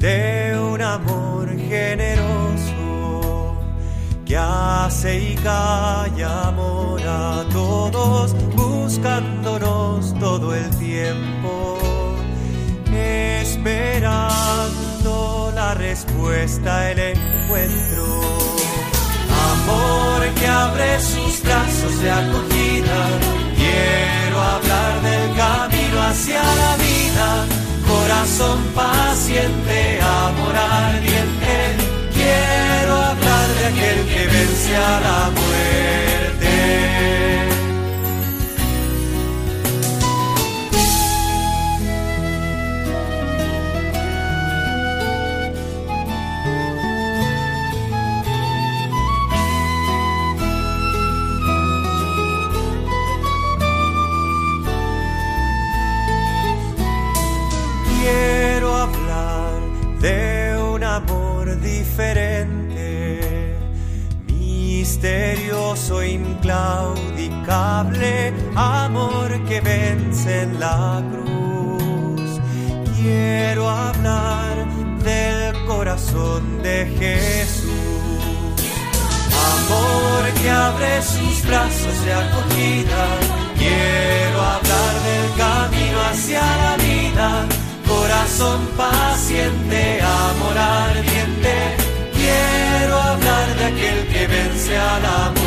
[0.00, 3.54] de un amor generoso
[4.24, 11.78] que hace y calla amor a todos, buscándonos todo el tiempo,
[13.42, 13.92] esperando
[15.54, 18.22] la respuesta, el encuentro.
[19.52, 23.06] Amor que abre sus brazos de acogida.
[23.54, 27.59] Quiero hablar del camino hacia la vida.
[27.90, 31.54] Corazón paciente, amor ardiente.
[32.14, 36.54] Quiero hablar de aquel que vence a la muerte.
[68.56, 72.40] Amor que vence en la cruz.
[72.96, 74.66] Quiero hablar
[75.02, 77.70] del corazón de Jesús.
[79.54, 83.02] Amor que abre sus brazos de acogida.
[83.56, 87.46] Quiero hablar del camino hacia la vida.
[87.88, 91.90] Corazón paciente, amor ardiente
[92.20, 95.39] quiero hablar de aquel que vence a la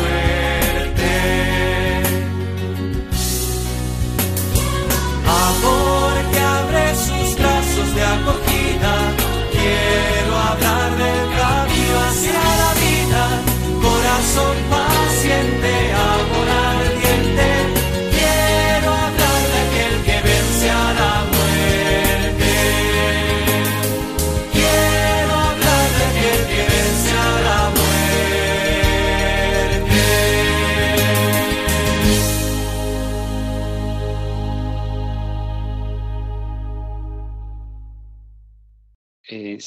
[14.34, 14.73] corazón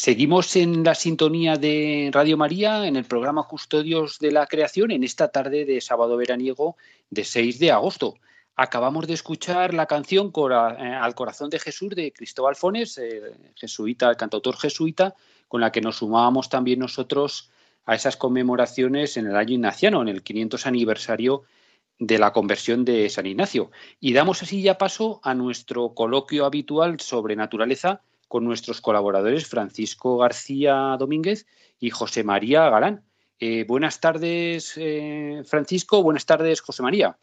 [0.08, 5.03] Seguimos en la sintonía de Radio María en el programa Custodios de la Creación en
[5.03, 6.78] esta tarde de sábado veraniego
[7.10, 8.16] de 6 de agosto.
[8.55, 12.97] acabamos de escuchar la canción eh, Al corazón de Jesús de Cristóbal Fones,
[13.55, 15.14] jesuita, el cantautor jesuita,
[15.49, 17.51] con la que nos sumábamos también nosotros
[17.86, 21.43] a esas conmemoraciones en el año ignaciano, en el 500 aniversario
[21.99, 23.72] de la conversión de San Ignacio.
[23.99, 30.18] Y damos así ya paso a nuestro coloquio habitual sobre naturaleza con nuestros colaboradores Francisco
[30.18, 31.46] García Domínguez
[31.80, 33.04] y José María Galán.
[33.40, 36.02] Eh, buenas tardes, eh, Francisco.
[36.02, 37.18] Buenas tardes, José María.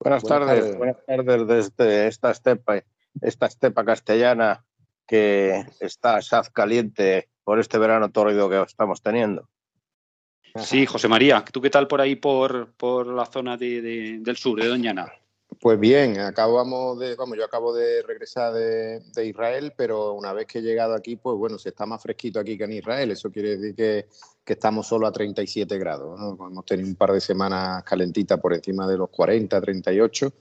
[0.00, 2.82] Buenas, tardes, buenas tardes desde esta estepa,
[3.22, 4.64] esta estepa castellana
[5.06, 9.48] que está saz caliente por este verano tórrido que estamos teniendo.
[10.56, 14.60] Sí, José María, ¿tú qué tal por ahí, por, por la zona de, del sur,
[14.60, 15.12] de Doñana?
[15.64, 20.58] Pues bien, acabamos de, vamos, yo acabo de regresar de, Israel, pero una vez que
[20.58, 23.10] he llegado aquí, pues bueno, se está más fresquito aquí que en Israel.
[23.10, 24.06] Eso quiere decir que,
[24.44, 26.20] estamos solo a 37 grados.
[26.20, 30.32] Hemos tenido un par de semanas calentitas por encima de los 40, 38,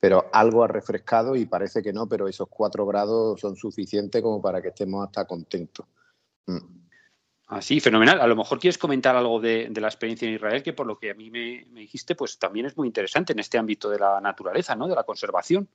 [0.00, 4.42] pero algo ha refrescado y parece que no, pero esos 4 grados son suficientes como
[4.42, 5.86] para que estemos hasta contentos.
[6.46, 6.81] Mm.
[7.52, 8.18] Así, fenomenal.
[8.18, 11.10] A lo mejor quieres comentar algo de, la experiencia en Israel, que por lo que
[11.10, 14.74] a mí me, dijiste, pues también es muy interesante en este ámbito de la naturaleza,
[14.74, 14.88] ¿no?
[14.88, 15.68] De la conservación.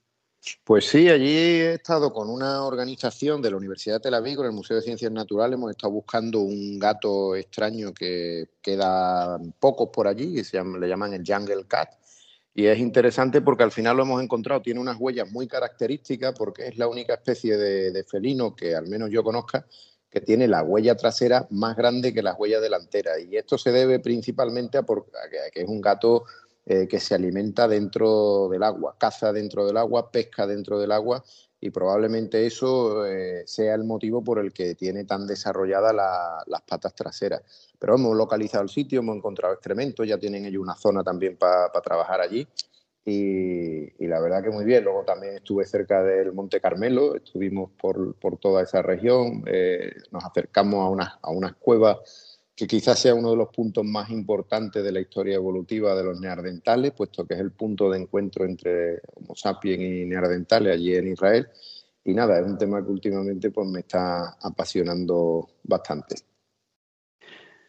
[0.63, 4.47] Pues sí, allí he estado con una organización de la Universidad de Tel Aviv, con
[4.47, 10.07] el Museo de Ciencias Naturales, hemos estado buscando un gato extraño que queda pocos por
[10.07, 11.89] allí, que se le llaman el Jungle Cat,
[12.55, 16.69] y es interesante porque al final lo hemos encontrado, tiene unas huellas muy características porque
[16.69, 19.67] es la única especie de felino que al menos yo conozca
[20.10, 23.20] que tiene la huella trasera más grande que la huella delantera.
[23.20, 24.86] Y esto se debe principalmente a,
[25.51, 26.26] que es un gato
[26.66, 31.24] eh, que se alimenta dentro del agua, caza dentro del agua, pesca dentro del agua
[31.60, 35.95] y probablemente eso eh, sea el motivo por el que tiene tan desarrolladas
[36.45, 37.41] las patas traseras.
[37.80, 41.70] Pero hemos localizado el sitio, hemos encontrado excrementos, ya tienen ellos una zona también para
[41.82, 42.47] trabajar allí
[43.10, 44.84] y, la verdad que muy bien.
[44.84, 50.26] Luego también estuve cerca del Monte Carmelo, estuvimos por, por toda esa región, eh, nos
[50.26, 54.84] acercamos a unas, a unas cuevas que quizás sea uno de los puntos más importantes
[54.84, 58.99] de la historia evolutiva de los neandertales, puesto que es el punto de encuentro entre
[59.16, 61.47] Homo sapiens y neandertales allí en Israel.
[62.03, 66.16] Y nada, es un tema que últimamente pues, me está apasionando bastante.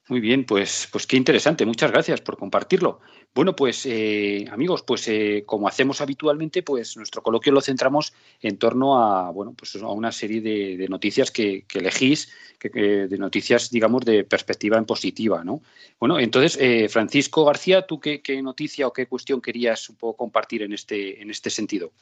[0.09, 1.67] Muy bien, pues, pues qué interesante.
[1.67, 3.01] Muchas gracias por compartirlo.
[3.35, 8.57] Bueno, pues eh, amigos, pues eh, como hacemos habitualmente, pues nuestro coloquio lo centramos en
[8.59, 14.03] torno a bueno, pues a una serie de, noticias que, elegís, que, de noticias, digamos,
[14.07, 15.61] de perspectiva en positiva, ¿no?
[16.01, 20.63] Bueno, entonces, eh, Francisco García, ¿tú qué, noticia o qué cuestión querías un poco compartir
[20.63, 21.93] en este, en este sentido?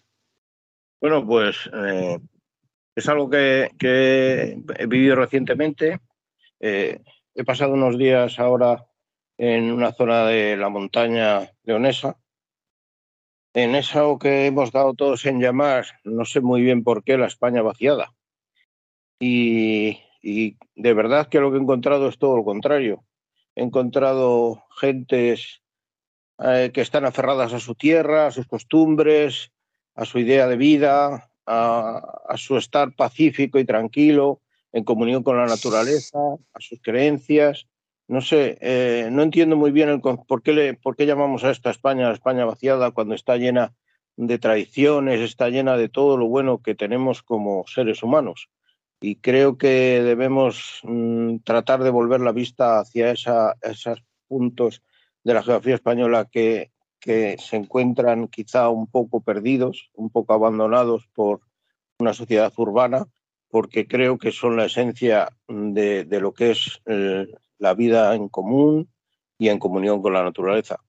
[1.01, 1.57] Bueno, pues
[2.95, 6.01] es algo que, he vivido recientemente
[7.39, 8.87] He pasado unos días ahora
[9.37, 12.19] en una zona de la montaña leonesa,
[13.53, 17.27] en eso que hemos dado todos en llamar, no sé muy bien por qué, la
[17.27, 18.15] España vaciada.
[19.21, 23.05] Y, de verdad que lo que he encontrado es todo lo contrario.
[23.55, 25.61] He encontrado gentes
[26.39, 29.53] eh, que están aferradas a su tierra, a sus costumbres,
[29.95, 34.41] a su idea de vida, a su estar pacífico y tranquilo,
[34.77, 36.19] en comunión con la naturaleza,
[36.53, 37.67] a sus creencias.
[38.09, 41.51] No sé, eh, no entiendo muy bien el, por, qué le, por qué llamamos a
[41.51, 43.75] esta España la España vaciada cuando está llena
[44.17, 48.51] de tradiciones, está llena de todo lo bueno que tenemos como seres humanos.
[49.01, 54.83] Y creo que debemos mm, tratar de volver la vista hacia esos puntos
[55.25, 56.71] de la geografía española que,
[57.01, 61.41] que se encuentran quizá un poco perdidos, un poco abandonados por
[61.99, 63.07] una sociedad urbana
[63.57, 67.27] porque creo que son la esencia de, lo que es eh,
[67.57, 68.93] la vida en común
[69.39, 70.85] y en comunión con la naturaleza.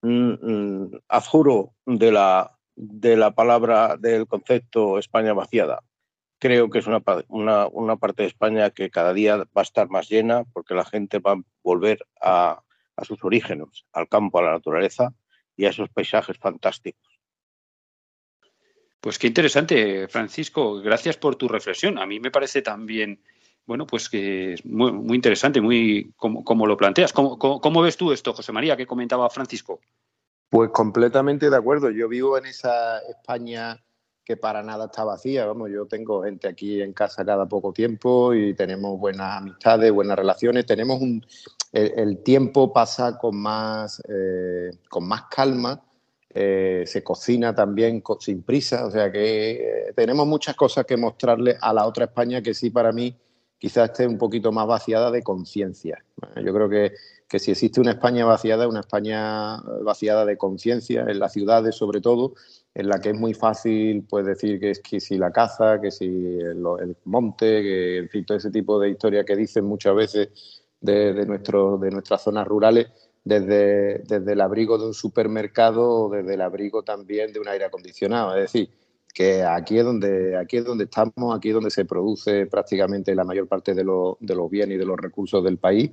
[0.00, 5.82] Mm, mm, adjuro de la, de la palabra, del concepto España vaciada.
[6.38, 7.02] Creo que es una,
[7.68, 11.18] una, parte de España que cada día va a estar más llena porque la gente
[11.18, 12.62] va a volver a,
[12.96, 15.12] a sus orígenes, al campo, a la naturaleza
[15.54, 17.15] y a esos paisajes fantásticos.
[19.00, 20.80] Pues qué interesante, Francisco.
[20.80, 21.98] Gracias por tu reflexión.
[21.98, 23.20] A mí me parece también,
[23.64, 27.12] bueno, pues que es muy, muy interesante, muy como, lo planteas.
[27.12, 29.80] ¿Cómo, ves tú esto, José María, que comentaba Francisco?
[30.48, 31.90] Pues completamente de acuerdo.
[31.90, 33.82] Yo vivo en esa España
[34.24, 35.46] que para nada está vacía.
[35.46, 40.18] Vamos, yo tengo gente aquí en casa cada poco tiempo y tenemos buenas amistades, buenas
[40.18, 40.66] relaciones.
[40.66, 41.24] Tenemos un,
[41.72, 45.85] el, tiempo pasa con más, eh, con más calma
[46.38, 51.56] eh, se cocina también sin prisa, o sea que eh, tenemos muchas cosas que mostrarle
[51.58, 53.16] a la otra España que sí para mí
[53.56, 56.04] quizás esté un poquito más vaciada de conciencia.
[56.44, 56.92] Yo creo que,
[57.26, 62.02] que, si existe una España vaciada, una España vaciada de conciencia, en las ciudades sobre
[62.02, 62.34] todo,
[62.74, 65.90] en la que es muy fácil pues decir que es que si la caza, que
[65.90, 66.62] si el,
[67.06, 70.28] monte, que en todo ese tipo de historias que dicen muchas veces
[70.82, 72.88] de, de, nuestro, de nuestras zonas rurales,
[73.26, 77.66] desde, desde el abrigo de un supermercado o desde el abrigo también de un aire
[77.66, 78.34] acondicionado.
[78.36, 78.70] Es decir,
[79.12, 83.24] que aquí es donde, aquí es donde estamos, aquí es donde se produce prácticamente la
[83.24, 85.90] mayor parte de, de los bienes y de los recursos del país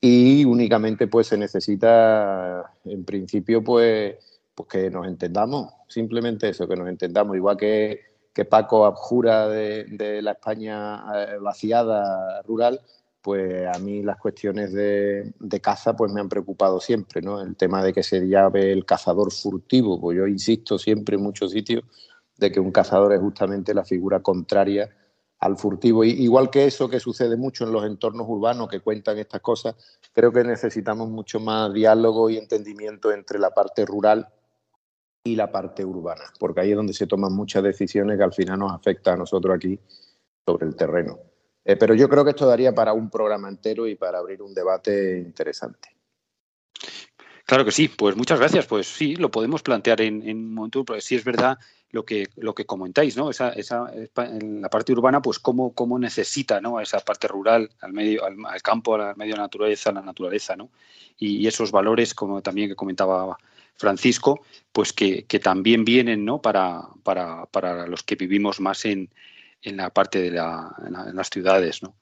[0.00, 4.16] y únicamente pues se necesita en principio pues
[4.58, 8.00] pues que nos entendamos, simplemente eso, que nos entendamos, igual que,
[8.34, 12.80] que Paco abjura de, la España eh, vaciada rural,
[13.20, 17.40] pues a mí las cuestiones de, caza pues me han preocupado siempre, ¿no?
[17.40, 21.52] El tema de que se llame el cazador furtivo, pues yo insisto siempre en muchos
[21.52, 21.84] sitios
[22.36, 24.88] de que un cazador es justamente la figura contraria
[25.40, 26.04] al furtivo.
[26.04, 29.74] igual que eso que sucede mucho en los entornos urbanos que cuentan estas cosas,
[30.12, 34.28] creo que necesitamos mucho más diálogo y entendimiento entre la parte rural
[35.24, 38.58] y la parte urbana, porque ahí es donde se toman muchas decisiones que al final
[38.58, 39.78] nos afectan a nosotros aquí
[40.46, 41.18] sobre el terreno.
[41.68, 44.54] Eh, pero yo creo que esto daría para un programa entero y para abrir un
[44.54, 45.90] debate interesante.
[47.44, 48.64] Claro que sí, pues muchas gracias.
[48.66, 51.58] Pues sí, lo podemos plantear en, un momento, porque sí es verdad
[51.90, 53.28] lo que, lo que comentáis, ¿no?
[53.28, 56.80] Esa, esa, en la parte urbana, pues cómo, cómo necesita, ¿no?
[56.80, 60.56] Esa parte rural, al medio, al, campo, al medio de la naturaleza, a la naturaleza,
[60.56, 60.70] ¿no?
[61.18, 63.36] Y, y, esos valores, como también que comentaba
[63.76, 64.40] Francisco,
[64.72, 66.40] pues que, también vienen ¿no?
[66.40, 69.10] para, para, para, los que vivimos más en,
[69.62, 71.82] en la parte de la, en las ciudades.
[71.82, 71.94] ¿no?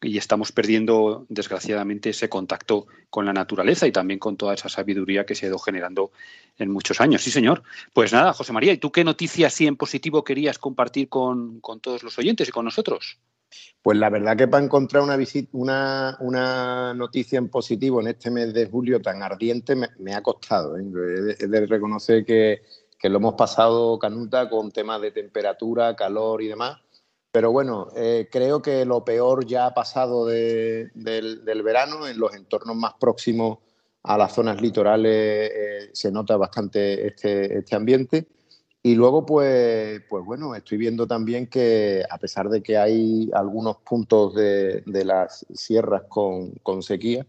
[0.00, 5.26] Y estamos perdiendo, desgraciadamente, ese contacto con la naturaleza y también con toda esa sabiduría
[5.26, 6.12] que se ha ido generando
[6.56, 7.22] en muchos años.
[7.22, 7.62] Sí, señor.
[7.92, 11.80] Pues nada, José María, ¿y tú qué noticias así en positivo querías compartir con, con
[11.80, 13.18] todos los oyentes y con nosotros?
[13.82, 15.16] Pues la verdad que para encontrar una,
[15.52, 20.76] una, una, noticia en positivo en este mes de julio tan ardiente me, ha costado.
[20.76, 21.36] ¿eh?
[21.38, 22.62] He, de, reconocer que,
[23.04, 26.78] lo hemos pasado canuta con temas de temperatura, calor y demás.
[27.30, 32.06] Pero bueno, eh, creo que lo peor ya ha pasado del, verano.
[32.08, 33.58] En los entornos más próximos
[34.02, 38.26] a las zonas litorales eh, se nota bastante este, este ambiente.
[38.82, 43.78] Y luego, pues, pues bueno, estoy viendo también que a pesar de que hay algunos
[43.78, 47.26] puntos de, las sierras con, sequía,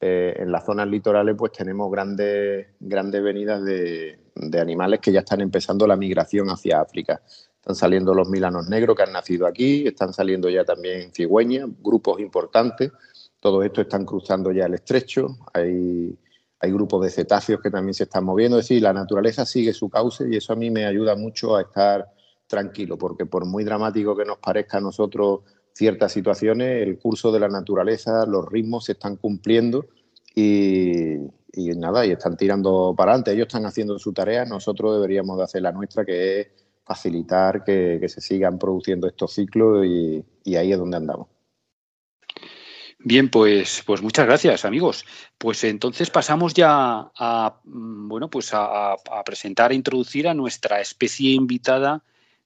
[0.00, 4.18] eh, en las zonas litorales pues tenemos grandes, grandes venidas de,
[4.60, 7.22] animales que ya están empezando la migración hacia África.
[7.62, 12.20] Están saliendo los milanos negros que han nacido aquí, están saliendo ya también cigüeñas, grupos
[12.20, 12.92] importantes.
[13.40, 15.38] Todos estos están cruzando ya el estrecho.
[15.54, 16.18] Hay
[16.62, 19.90] hay grupos de cetáceos que también se están moviendo, es decir, la naturaleza sigue su
[19.90, 22.08] cauce y eso a mí me ayuda mucho a estar
[22.46, 25.40] tranquilo, porque por muy dramático que nos parezca a nosotros
[25.72, 29.86] ciertas situaciones, el curso de la naturaleza, los ritmos se están cumpliendo
[30.36, 31.16] y,
[31.76, 33.32] nada, y están tirando para adelante.
[33.32, 36.46] Ellos están haciendo su tarea, nosotros deberíamos de hacer la nuestra, que es
[36.84, 41.28] facilitar que, se sigan produciendo estos ciclos y ahí es donde andamos.
[43.04, 45.04] Bien, pues, pues muchas gracias, amigos.
[45.36, 51.32] Pues entonces pasamos ya a mm, bueno, pues a, presentar e introducir a nuestra especie
[51.32, 52.04] invitada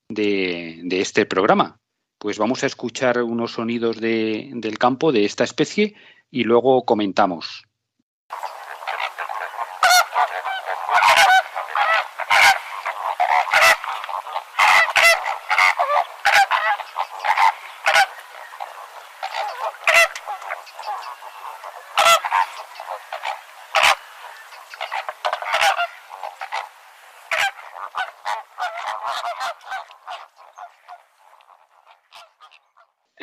[0.08, 1.78] de, de, este programa.
[2.18, 5.94] Pues vamos a escuchar unos sonidos de, del campo de esta especie
[6.30, 7.65] y luego comentamos.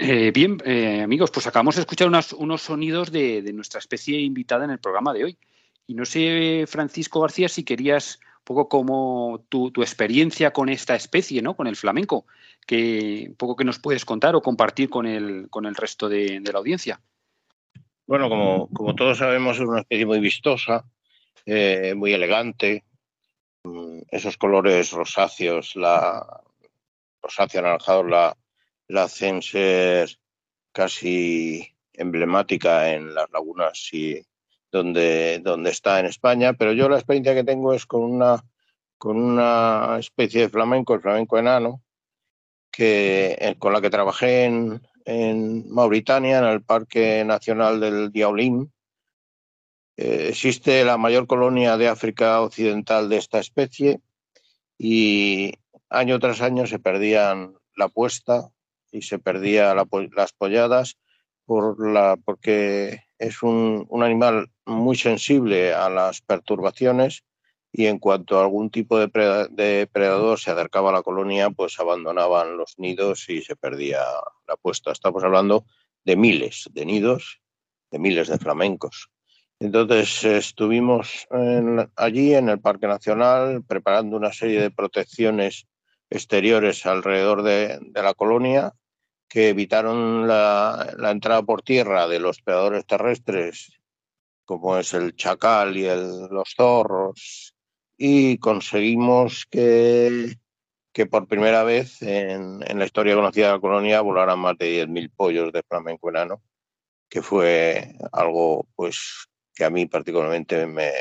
[0.06, 4.72] Eh, bien, eh, amigos, pues acabamos de escuchar unos, sonidos de, nuestra especie invitada en
[4.72, 5.38] el programa de hoy.
[5.88, 11.42] Y no sé, Francisco García, si querías un poco como tu, experiencia con esta especie,
[11.42, 11.56] ¿no?
[11.56, 12.26] Con el flamenco,
[12.68, 16.42] que un poco que nos puedes contar o compartir con el, con el resto de,
[16.52, 17.00] la audiencia.
[18.06, 20.84] Bueno, como, como, todos sabemos, es una especie muy vistosa,
[21.46, 22.84] eh, muy elegante.
[23.64, 26.42] Mm, esos colores rosáceos, la
[27.22, 28.36] rosáceo anaranjado, la,
[28.88, 30.18] la hacen ser
[30.72, 34.26] casi emblemática en las lagunas y
[34.72, 38.44] donde, donde está en España, pero yo la experiencia que tengo es con una,
[38.98, 41.82] con una especie de flamenco, el flamenco enano,
[42.72, 48.74] que, eh, con la que trabajé en, en Mauritania, en el Parque Nacional del Diaolín.
[49.96, 54.02] Eh, existe la mayor colonia de África Occidental de esta especie
[54.76, 55.54] y
[55.90, 58.50] año tras año se perdían la puesta
[58.94, 60.98] y se perdía las polladas
[61.46, 67.26] por la, porque es un, un, animal muy sensible a las perturbaciones
[67.72, 69.08] y en cuanto a algún tipo de
[69.52, 74.00] depredador se acercaba a la colonia, pues abandonaban los nidos y se perdía
[74.48, 74.92] la puesta.
[74.92, 75.66] Estamos hablando
[76.06, 77.42] de miles de nidos,
[77.92, 79.10] de miles de flamencos.
[79.60, 81.28] Entonces estuvimos
[81.96, 85.68] allí en el Parque Nacional preparando una serie de protecciones
[86.10, 88.74] exteriores alrededor de, la colonia
[89.34, 93.82] que evitaron la, entrada por tierra de los predadores terrestres,
[94.46, 97.56] como es el chacal y los zorros,
[97.98, 100.38] y conseguimos que,
[100.92, 104.86] que por primera vez en, en, la historia conocida de la colonia volaran más de
[104.86, 106.44] 10.000 pollos de flamenco enano,
[107.10, 110.92] que fue algo pues que a mí particularmente me,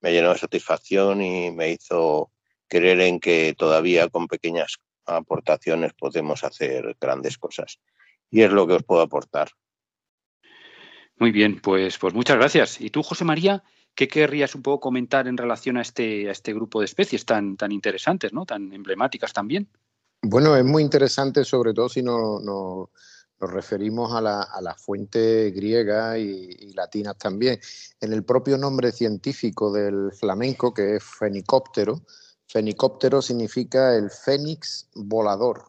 [0.00, 2.30] me llenó de satisfacción y me hizo
[2.66, 7.78] creer en que todavía con pequeñas aportaciones podemos hacer grandes cosas.
[8.30, 9.50] Y es lo que os puedo aportar.
[11.16, 12.80] Muy bien, pues, pues muchas gracias.
[12.80, 13.62] ¿Y tú, José María,
[13.94, 17.56] qué querrías un poco comentar en relación a este, a este grupo de especies tan,
[17.56, 18.44] tan interesantes, ¿no?
[18.44, 19.68] tan emblemáticas también?
[20.22, 22.90] Bueno, es muy interesante, sobre todo si no, no
[23.40, 27.60] nos referimos a la, a la fuente griega y, y, latinas también.
[28.00, 32.02] En el propio nombre científico del flamenco, que es fenicóptero,
[32.46, 35.64] Fenicóptero significa el fénix volador.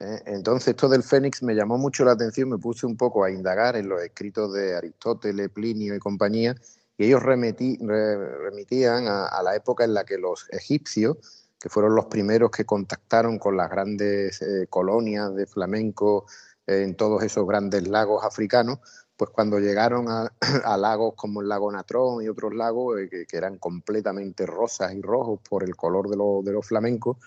[0.00, 0.22] ¿eh?
[0.26, 3.76] Entonces, esto del fénix me llamó mucho la atención, me puse un poco a indagar
[3.76, 6.54] en los escritos de Aristóteles, Plinio y compañía,
[6.96, 11.16] y ellos remití, remitían a, a, la época en la que los egipcios,
[11.58, 16.26] que fueron los primeros que contactaron con las grandes eh, colonias de flamenco
[16.66, 18.78] eh, en todos esos grandes lagos africanos,
[19.18, 20.32] pues cuando llegaron a,
[20.64, 25.02] a, lagos como el lago Natrón y otros lagos eh, que, eran completamente rosas y
[25.02, 27.18] rojos por el color de, de los flamencos,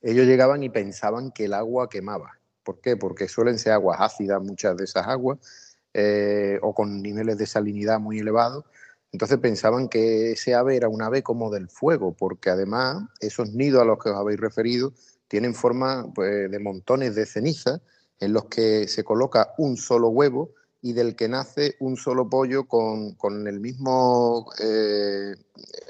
[0.00, 2.38] ellos llegaban y pensaban que el agua quemaba.
[2.62, 2.96] ¿Por qué?
[2.96, 5.38] Porque suelen ser aguas ácidas muchas de esas aguas
[5.92, 8.64] eh, o con niveles de salinidad muy elevados.
[9.12, 13.82] Entonces pensaban que ese ave era un ave como del fuego, porque además esos nidos
[13.82, 14.92] a los que os habéis referido
[15.26, 17.80] tienen forma pues, de montones de ceniza
[18.20, 22.66] en los que se coloca un solo huevo y del que nace un solo pollo
[22.66, 25.34] con, con el mismo, eh,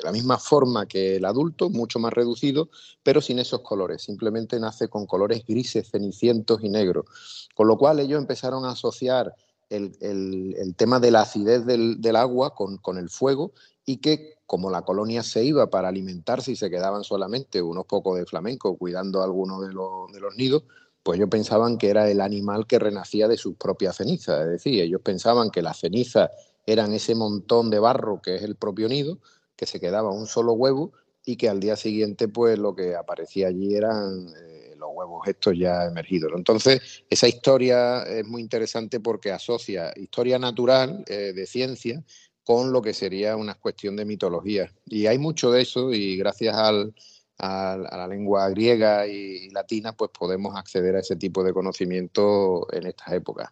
[0.03, 2.71] la misma forma que el adulto, mucho más reducido,
[3.03, 4.03] pero sin esos colores.
[4.03, 7.49] Simplemente nace con colores grises, cenicientos y negros.
[7.55, 9.35] Con lo cual ellos empezaron a asociar
[9.71, 13.53] el, el, tema de la acidez del, del agua con, con, el fuego
[13.87, 18.19] y que como la colonia se iba para alimentarse y se quedaban solamente unos pocos
[18.19, 20.65] de flamenco cuidando algunos de los, de los nidos,
[21.03, 24.81] pues ellos pensaban que era el animal que renacía de sus propias cenizas, es decir,
[24.81, 26.31] ellos pensaban que las cenizas
[26.67, 29.19] eran ese montón de barro que es el propio nido,
[29.57, 30.93] que se quedaba un solo huevo
[31.25, 35.57] y que al día siguiente pues lo que aparecía allí eran eh, los huevos estos
[35.59, 36.33] ya emergidos.
[36.35, 42.03] Entonces, esa historia es muy interesante porque asocia historia natural eh, de ciencia
[42.43, 44.73] con lo que sería una cuestión de mitología.
[44.87, 46.95] Y hay mucho de eso y gracias al,
[47.41, 51.53] a, a, la lengua griega y, y, latina, pues podemos acceder a ese tipo de
[51.53, 53.51] conocimiento en estas épocas.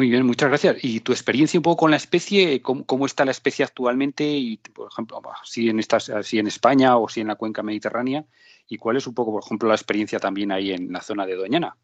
[0.00, 0.76] Muy bien, muchas gracias.
[0.82, 2.62] ¿Y tu experiencia un poco con la especie?
[2.62, 4.24] ¿Cómo, cómo está la especie actualmente?
[4.24, 8.24] Y, por ejemplo, si en, estas, si en España o si en la cuenca mediterránea.
[8.66, 11.34] ¿Y cuál es un poco, por ejemplo, la experiencia también ahí en la zona de
[11.34, 11.76] Doñana?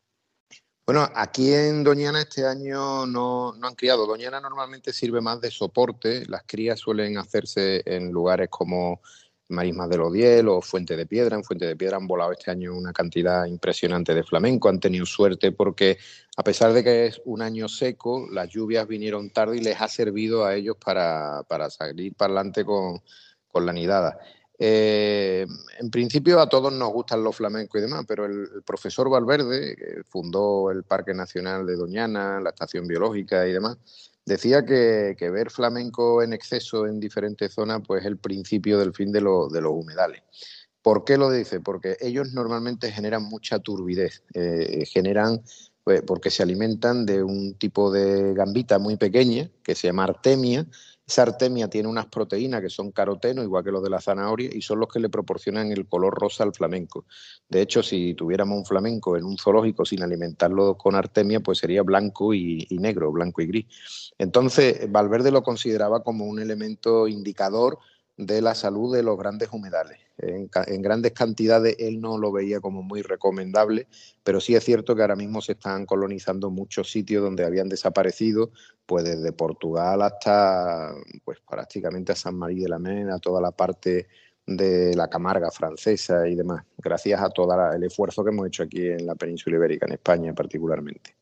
[0.86, 4.06] Bueno, aquí en Doñana este año no, no, han criado.
[4.06, 6.24] Doñana normalmente sirve más de soporte.
[6.26, 9.02] Las crías suelen hacerse en lugares como
[9.48, 11.36] Marismas del Odiel o Fuente de Piedra.
[11.36, 14.68] En Fuente de Piedra han volado este año una cantidad impresionante de flamenco.
[14.68, 15.98] Han tenido suerte porque,
[16.36, 19.88] a pesar de que es un año seco, las lluvias vinieron tarde y les ha
[19.88, 23.02] servido a ellos para, para salir para adelante con,
[23.46, 24.18] con la nidada.
[24.58, 25.46] Eh,
[25.78, 29.76] en principio a todos nos gustan los flamencos y demás, pero el, el, profesor Valverde,
[29.76, 33.76] que fundó el Parque Nacional de Doñana, la estación biológica y demás,
[34.26, 39.12] decía que, ver flamenco en exceso en diferentes zonas pues es el principio del fin
[39.12, 40.22] de, lo, de los humedales.
[40.82, 41.60] ¿Por qué lo dice?
[41.60, 45.42] Porque ellos normalmente generan mucha turbidez, eh, generan
[45.82, 50.66] pues, porque se alimentan de un tipo de gambita muy pequeña que se llama artemia
[51.06, 54.60] esa artemia tiene unas proteínas que son caroteno, igual que los de la zanahoria, y
[54.60, 57.04] son los que le proporcionan el color rosa al flamenco.
[57.48, 61.82] De hecho, si tuviéramos un flamenco en un zoológico sin alimentarlo con artemia, pues sería
[61.82, 63.66] blanco y, y negro, blanco y gris.
[64.18, 67.78] Entonces, Valverde lo consideraba como un elemento indicador
[68.16, 69.98] de la salud de los grandes humedales.
[70.18, 70.48] En,
[70.80, 73.86] grandes cantidades él no lo veía como muy recomendable,
[74.24, 78.50] pero sí es cierto que ahora mismo se están colonizando muchos sitios donde habían desaparecido,
[78.86, 80.94] pues desde Portugal hasta
[81.24, 84.08] pues prácticamente a San María de la Mena, toda la parte
[84.46, 88.86] de la Camarga francesa y demás, gracias a todo el esfuerzo que hemos hecho aquí
[88.86, 91.16] en la península ibérica, en España particularmente.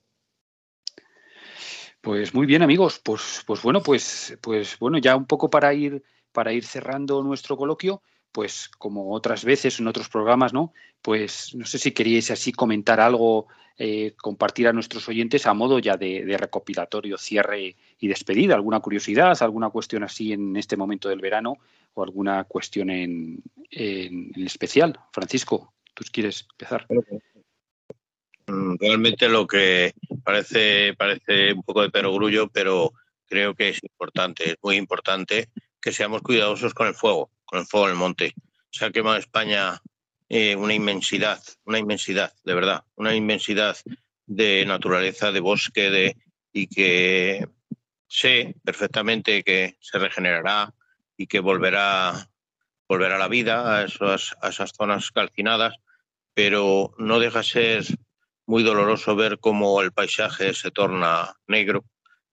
[2.04, 3.00] Pues muy bien, amigos.
[3.02, 6.04] Pues, pues bueno, pues, pues bueno, ya un poco para ir,
[6.34, 10.74] para ir cerrando nuestro coloquio, pues como otras veces en otros programas, ¿no?
[11.00, 13.46] Pues no sé si queríais así comentar algo,
[13.78, 18.56] eh, compartir a nuestros oyentes a modo ya de, recopilatorio, cierre y despedida.
[18.56, 21.58] ¿Alguna curiosidad, alguna cuestión así en este momento del verano
[21.94, 24.98] o alguna cuestión en, en, especial?
[25.12, 26.88] Francisco, ¿tú quieres empezar?
[28.48, 29.92] Mm, realmente lo que
[30.24, 32.92] parece, parece un poco de perogrullo, pero
[33.26, 35.50] creo que es importante, es muy importante
[35.84, 38.34] que seamos cuidadosos con el fuego con el fuego en el monte.
[38.70, 39.80] Se ha quemado España
[40.30, 43.76] eh, una inmensidad, una inmensidad, de verdad, una inmensidad
[44.26, 46.16] de naturaleza, de bosque, de,
[46.54, 47.46] y que
[48.08, 50.74] sé perfectamente que se regenerará
[51.18, 52.30] y que volverá,
[52.88, 55.74] volverá la vida a, a esas zonas calcinadas,
[56.32, 57.84] pero no deja ser
[58.46, 61.84] muy doloroso ver cómo el paisaje se torna negro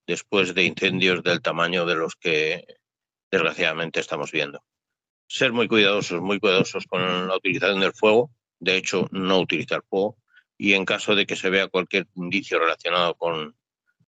[0.08, 2.81] después de incendios del tamaño de los que
[3.32, 4.64] desgraciadamente estamos viendo
[5.32, 10.18] ser muy cuidadosos, muy cuidadosos con la utilización del fuego, de hecho, no utilizar fuego,
[10.58, 13.56] y en caso de que se vea cualquier indicio relacionado con,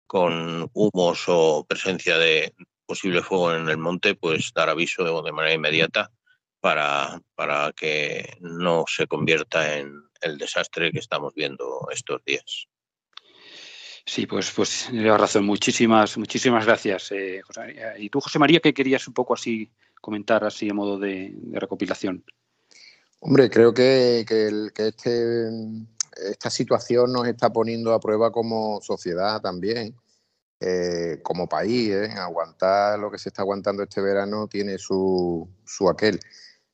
[0.05, 2.53] con humos o presencia de
[2.85, 6.11] posible fuego en el monte, pues dar aviso de manera inmediata
[6.59, 12.67] para, para que no se convierta en el desastre que estamos viendo estos días.
[14.05, 15.45] Sí, pues, pues razón.
[15.45, 17.41] Muchísimas, muchísimas gracias, eh,
[17.97, 22.23] Y tú, José María, ¿qué querías un poco así comentar así a modo de, recopilación?
[23.19, 24.19] Hombre, creo que,
[24.77, 25.49] este,
[26.29, 29.95] esta situación nos está poniendo a prueba como sociedad también,
[30.59, 31.89] eh, como país.
[31.89, 32.11] ¿eh?
[32.15, 36.19] Aguantar lo que se está aguantando este verano tiene su, su aquel.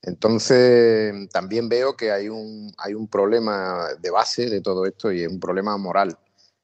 [0.01, 5.21] Entonces, también veo que hay un, hay un problema de base de todo esto y
[5.21, 6.17] es un problema moral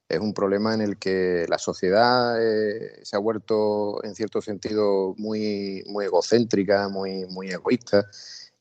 [0.10, 5.14] es un problema en el que la sociedad eh, se ha vuelto, en cierto sentido,
[5.18, 8.08] muy, muy egocéntrica, muy, muy egoísta,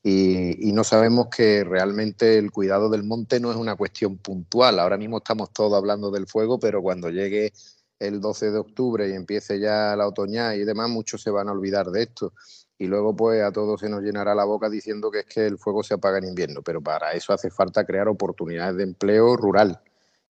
[0.03, 4.79] y, no sabemos que realmente el cuidado del monte no es una cuestión puntual.
[4.79, 7.51] Ahora mismo estamos todos hablando del fuego, pero cuando llegue
[7.99, 11.51] el 12 de octubre y empiece ya la otoña y demás, muchos se van a
[11.51, 12.33] olvidar de esto.
[12.77, 15.57] Y luego, pues, a todos se nos llenará la boca diciendo que es que el
[15.57, 16.61] fuego se apaga en invierno.
[16.61, 19.81] Pero para eso hace falta crear oportunidades de empleo rural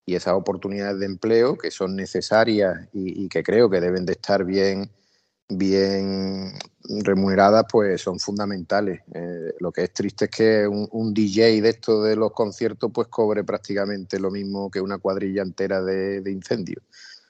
[0.08, 4.46] y esas oportunidades de empleo que son necesarias y, que creo que deben de estar
[4.46, 4.90] bien,
[5.50, 6.54] bien
[7.04, 9.02] remuneradas, pues son fundamentales.
[9.14, 13.10] Eh, lo que es triste es que un, DJ de estos de los conciertos pues
[13.10, 16.82] cobre prácticamente lo mismo que una cuadrilla entera de, de incendios.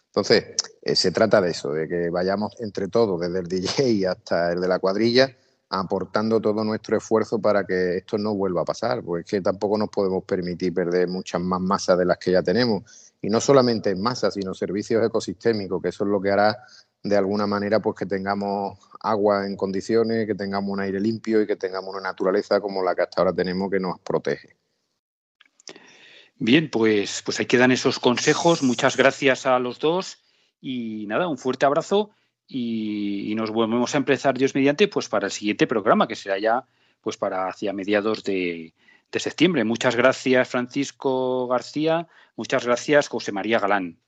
[0.06, 0.46] Entonces,
[0.84, 4.62] eh, se trata de eso, de que vayamos entre todos, desde el DJ hasta el
[4.62, 5.36] de la cuadrilla,
[5.70, 9.78] aportando todo nuestro esfuerzo para que esto no vuelva a pasar, porque es que tampoco
[9.78, 12.84] nos podemos permitir perder muchas más masas de las que ya tenemos.
[13.22, 16.58] Y no solamente en masa, sino servicios ecosistémicos, que eso es lo que hará
[17.04, 21.48] de alguna manera pues que tengamos agua en condiciones, que tengamos un aire limpio y
[21.48, 24.56] que tengamos una naturaleza como la que hasta ahora tenemos que nos protege.
[26.40, 28.62] Bien, pues, pues ahí quedan esos consejos.
[28.62, 30.24] Muchas gracias a los dos
[30.62, 32.12] y nada, un fuerte abrazo
[32.48, 36.66] y, nos volvemos a empezar Dios mediante pues para el siguiente programa que será ya
[37.02, 38.74] pues para hacia mediados de,
[39.12, 39.64] septiembre.
[39.64, 44.00] Muchas gracias Francisco García, muchas gracias José María Galán.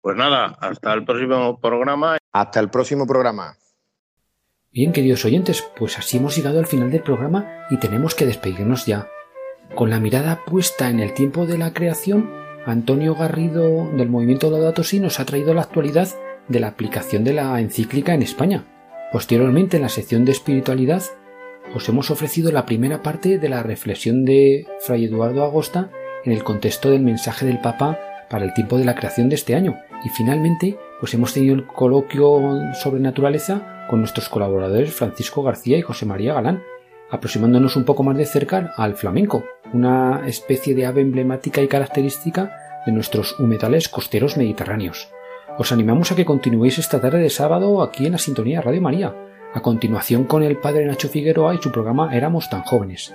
[0.00, 2.18] Pues nada, hasta el próximo programa.
[2.32, 3.56] Hasta el próximo programa.
[4.70, 8.86] Bien, queridos oyentes, pues así hemos llegado al final del programa y tenemos que despedirnos
[8.86, 9.08] ya.
[9.74, 12.30] Con la mirada puesta en el tiempo de la creación,
[12.66, 16.08] Antonio Garrido del Movimiento Laudato Si nos ha traído la actualidad
[16.48, 18.64] de la aplicación de la encíclica en España.
[19.12, 21.02] Posteriormente, en la sección de espiritualidad,
[21.74, 25.90] os hemos ofrecido la primera parte de la reflexión de Fray Eduardo Agosta
[26.24, 29.54] en el contexto del mensaje del Papa para el tiempo de la creación de este
[29.54, 29.76] año.
[30.04, 35.82] Y finalmente, pues hemos tenido el coloquio sobre naturaleza con nuestros colaboradores Francisco García y
[35.82, 36.62] José María Galán,
[37.10, 42.50] aproximándonos un poco más de cerca al flamenco, una especie de ave emblemática y característica
[42.84, 45.08] de nuestros humedales costeros mediterráneos.
[45.58, 49.16] Os animamos a que continuéis esta tarde de sábado aquí en la sintonía Radio María,
[49.54, 53.14] a continuación con el padre Nacho Figueroa y su programa Éramos tan jóvenes.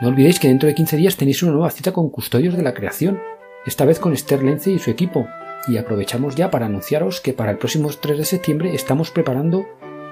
[0.00, 2.74] No olvidéis que dentro de 15 días tenéis una nueva cita con Custodios de la
[2.74, 3.20] Creación,
[3.66, 5.26] esta vez con Esther Lence y su equipo,
[5.66, 9.66] y aprovechamos ya para anunciaros que para el próximo 3 de septiembre estamos preparando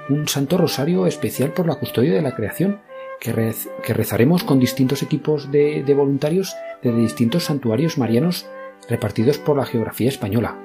[0.09, 2.81] un Santo Rosario especial por la custodia de la creación,
[3.21, 3.53] que,
[3.93, 8.47] rezaremos con distintos equipos de, de voluntarios de distintos santuarios marianos
[8.89, 10.57] repartidos por la geografía española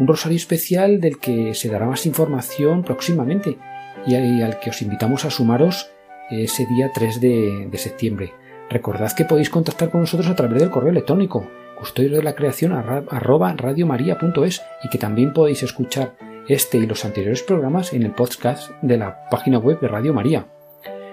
[0.00, 3.58] un rosario especial del que se dará más información próximamente
[4.06, 5.90] y al que os invitamos a sumaros
[6.30, 8.32] ese día 3 de, de septiembre.
[8.70, 11.46] Recordad que podéis contactar con nosotros a través del correo electrónico
[11.80, 16.14] custodio de la creación arroba y que también podéis escuchar
[16.46, 20.46] este y los anteriores programas en el podcast de la página web de Radio María.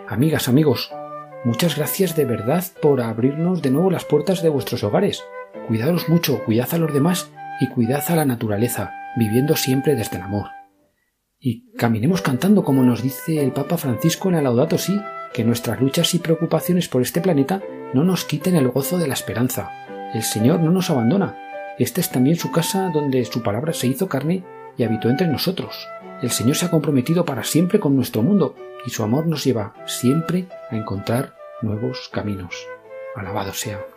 [0.07, 0.91] Amigas, amigos,
[1.45, 5.23] muchas gracias de verdad por abrirnos de nuevo las puertas de vuestros hogares.
[5.67, 10.23] Cuidaros mucho, cuidad a los demás y cuidad a la naturaleza, viviendo siempre desde el
[10.23, 10.47] amor.
[11.39, 14.99] Y caminemos cantando como nos dice el Papa Francisco en el Laudato Si,
[15.33, 17.61] que nuestras luchas y preocupaciones por este planeta
[17.93, 19.69] no nos quiten el gozo de la esperanza.
[20.13, 21.37] El Señor no nos abandona.
[21.77, 24.43] Esta es también su casa donde su palabra se hizo carne
[24.77, 25.87] y habitó entre nosotros.
[26.21, 28.55] El Señor se ha comprometido para siempre con nuestro mundo
[28.85, 32.55] y su amor nos lleva siempre a encontrar nuevos caminos.
[33.15, 33.96] Alabado sea.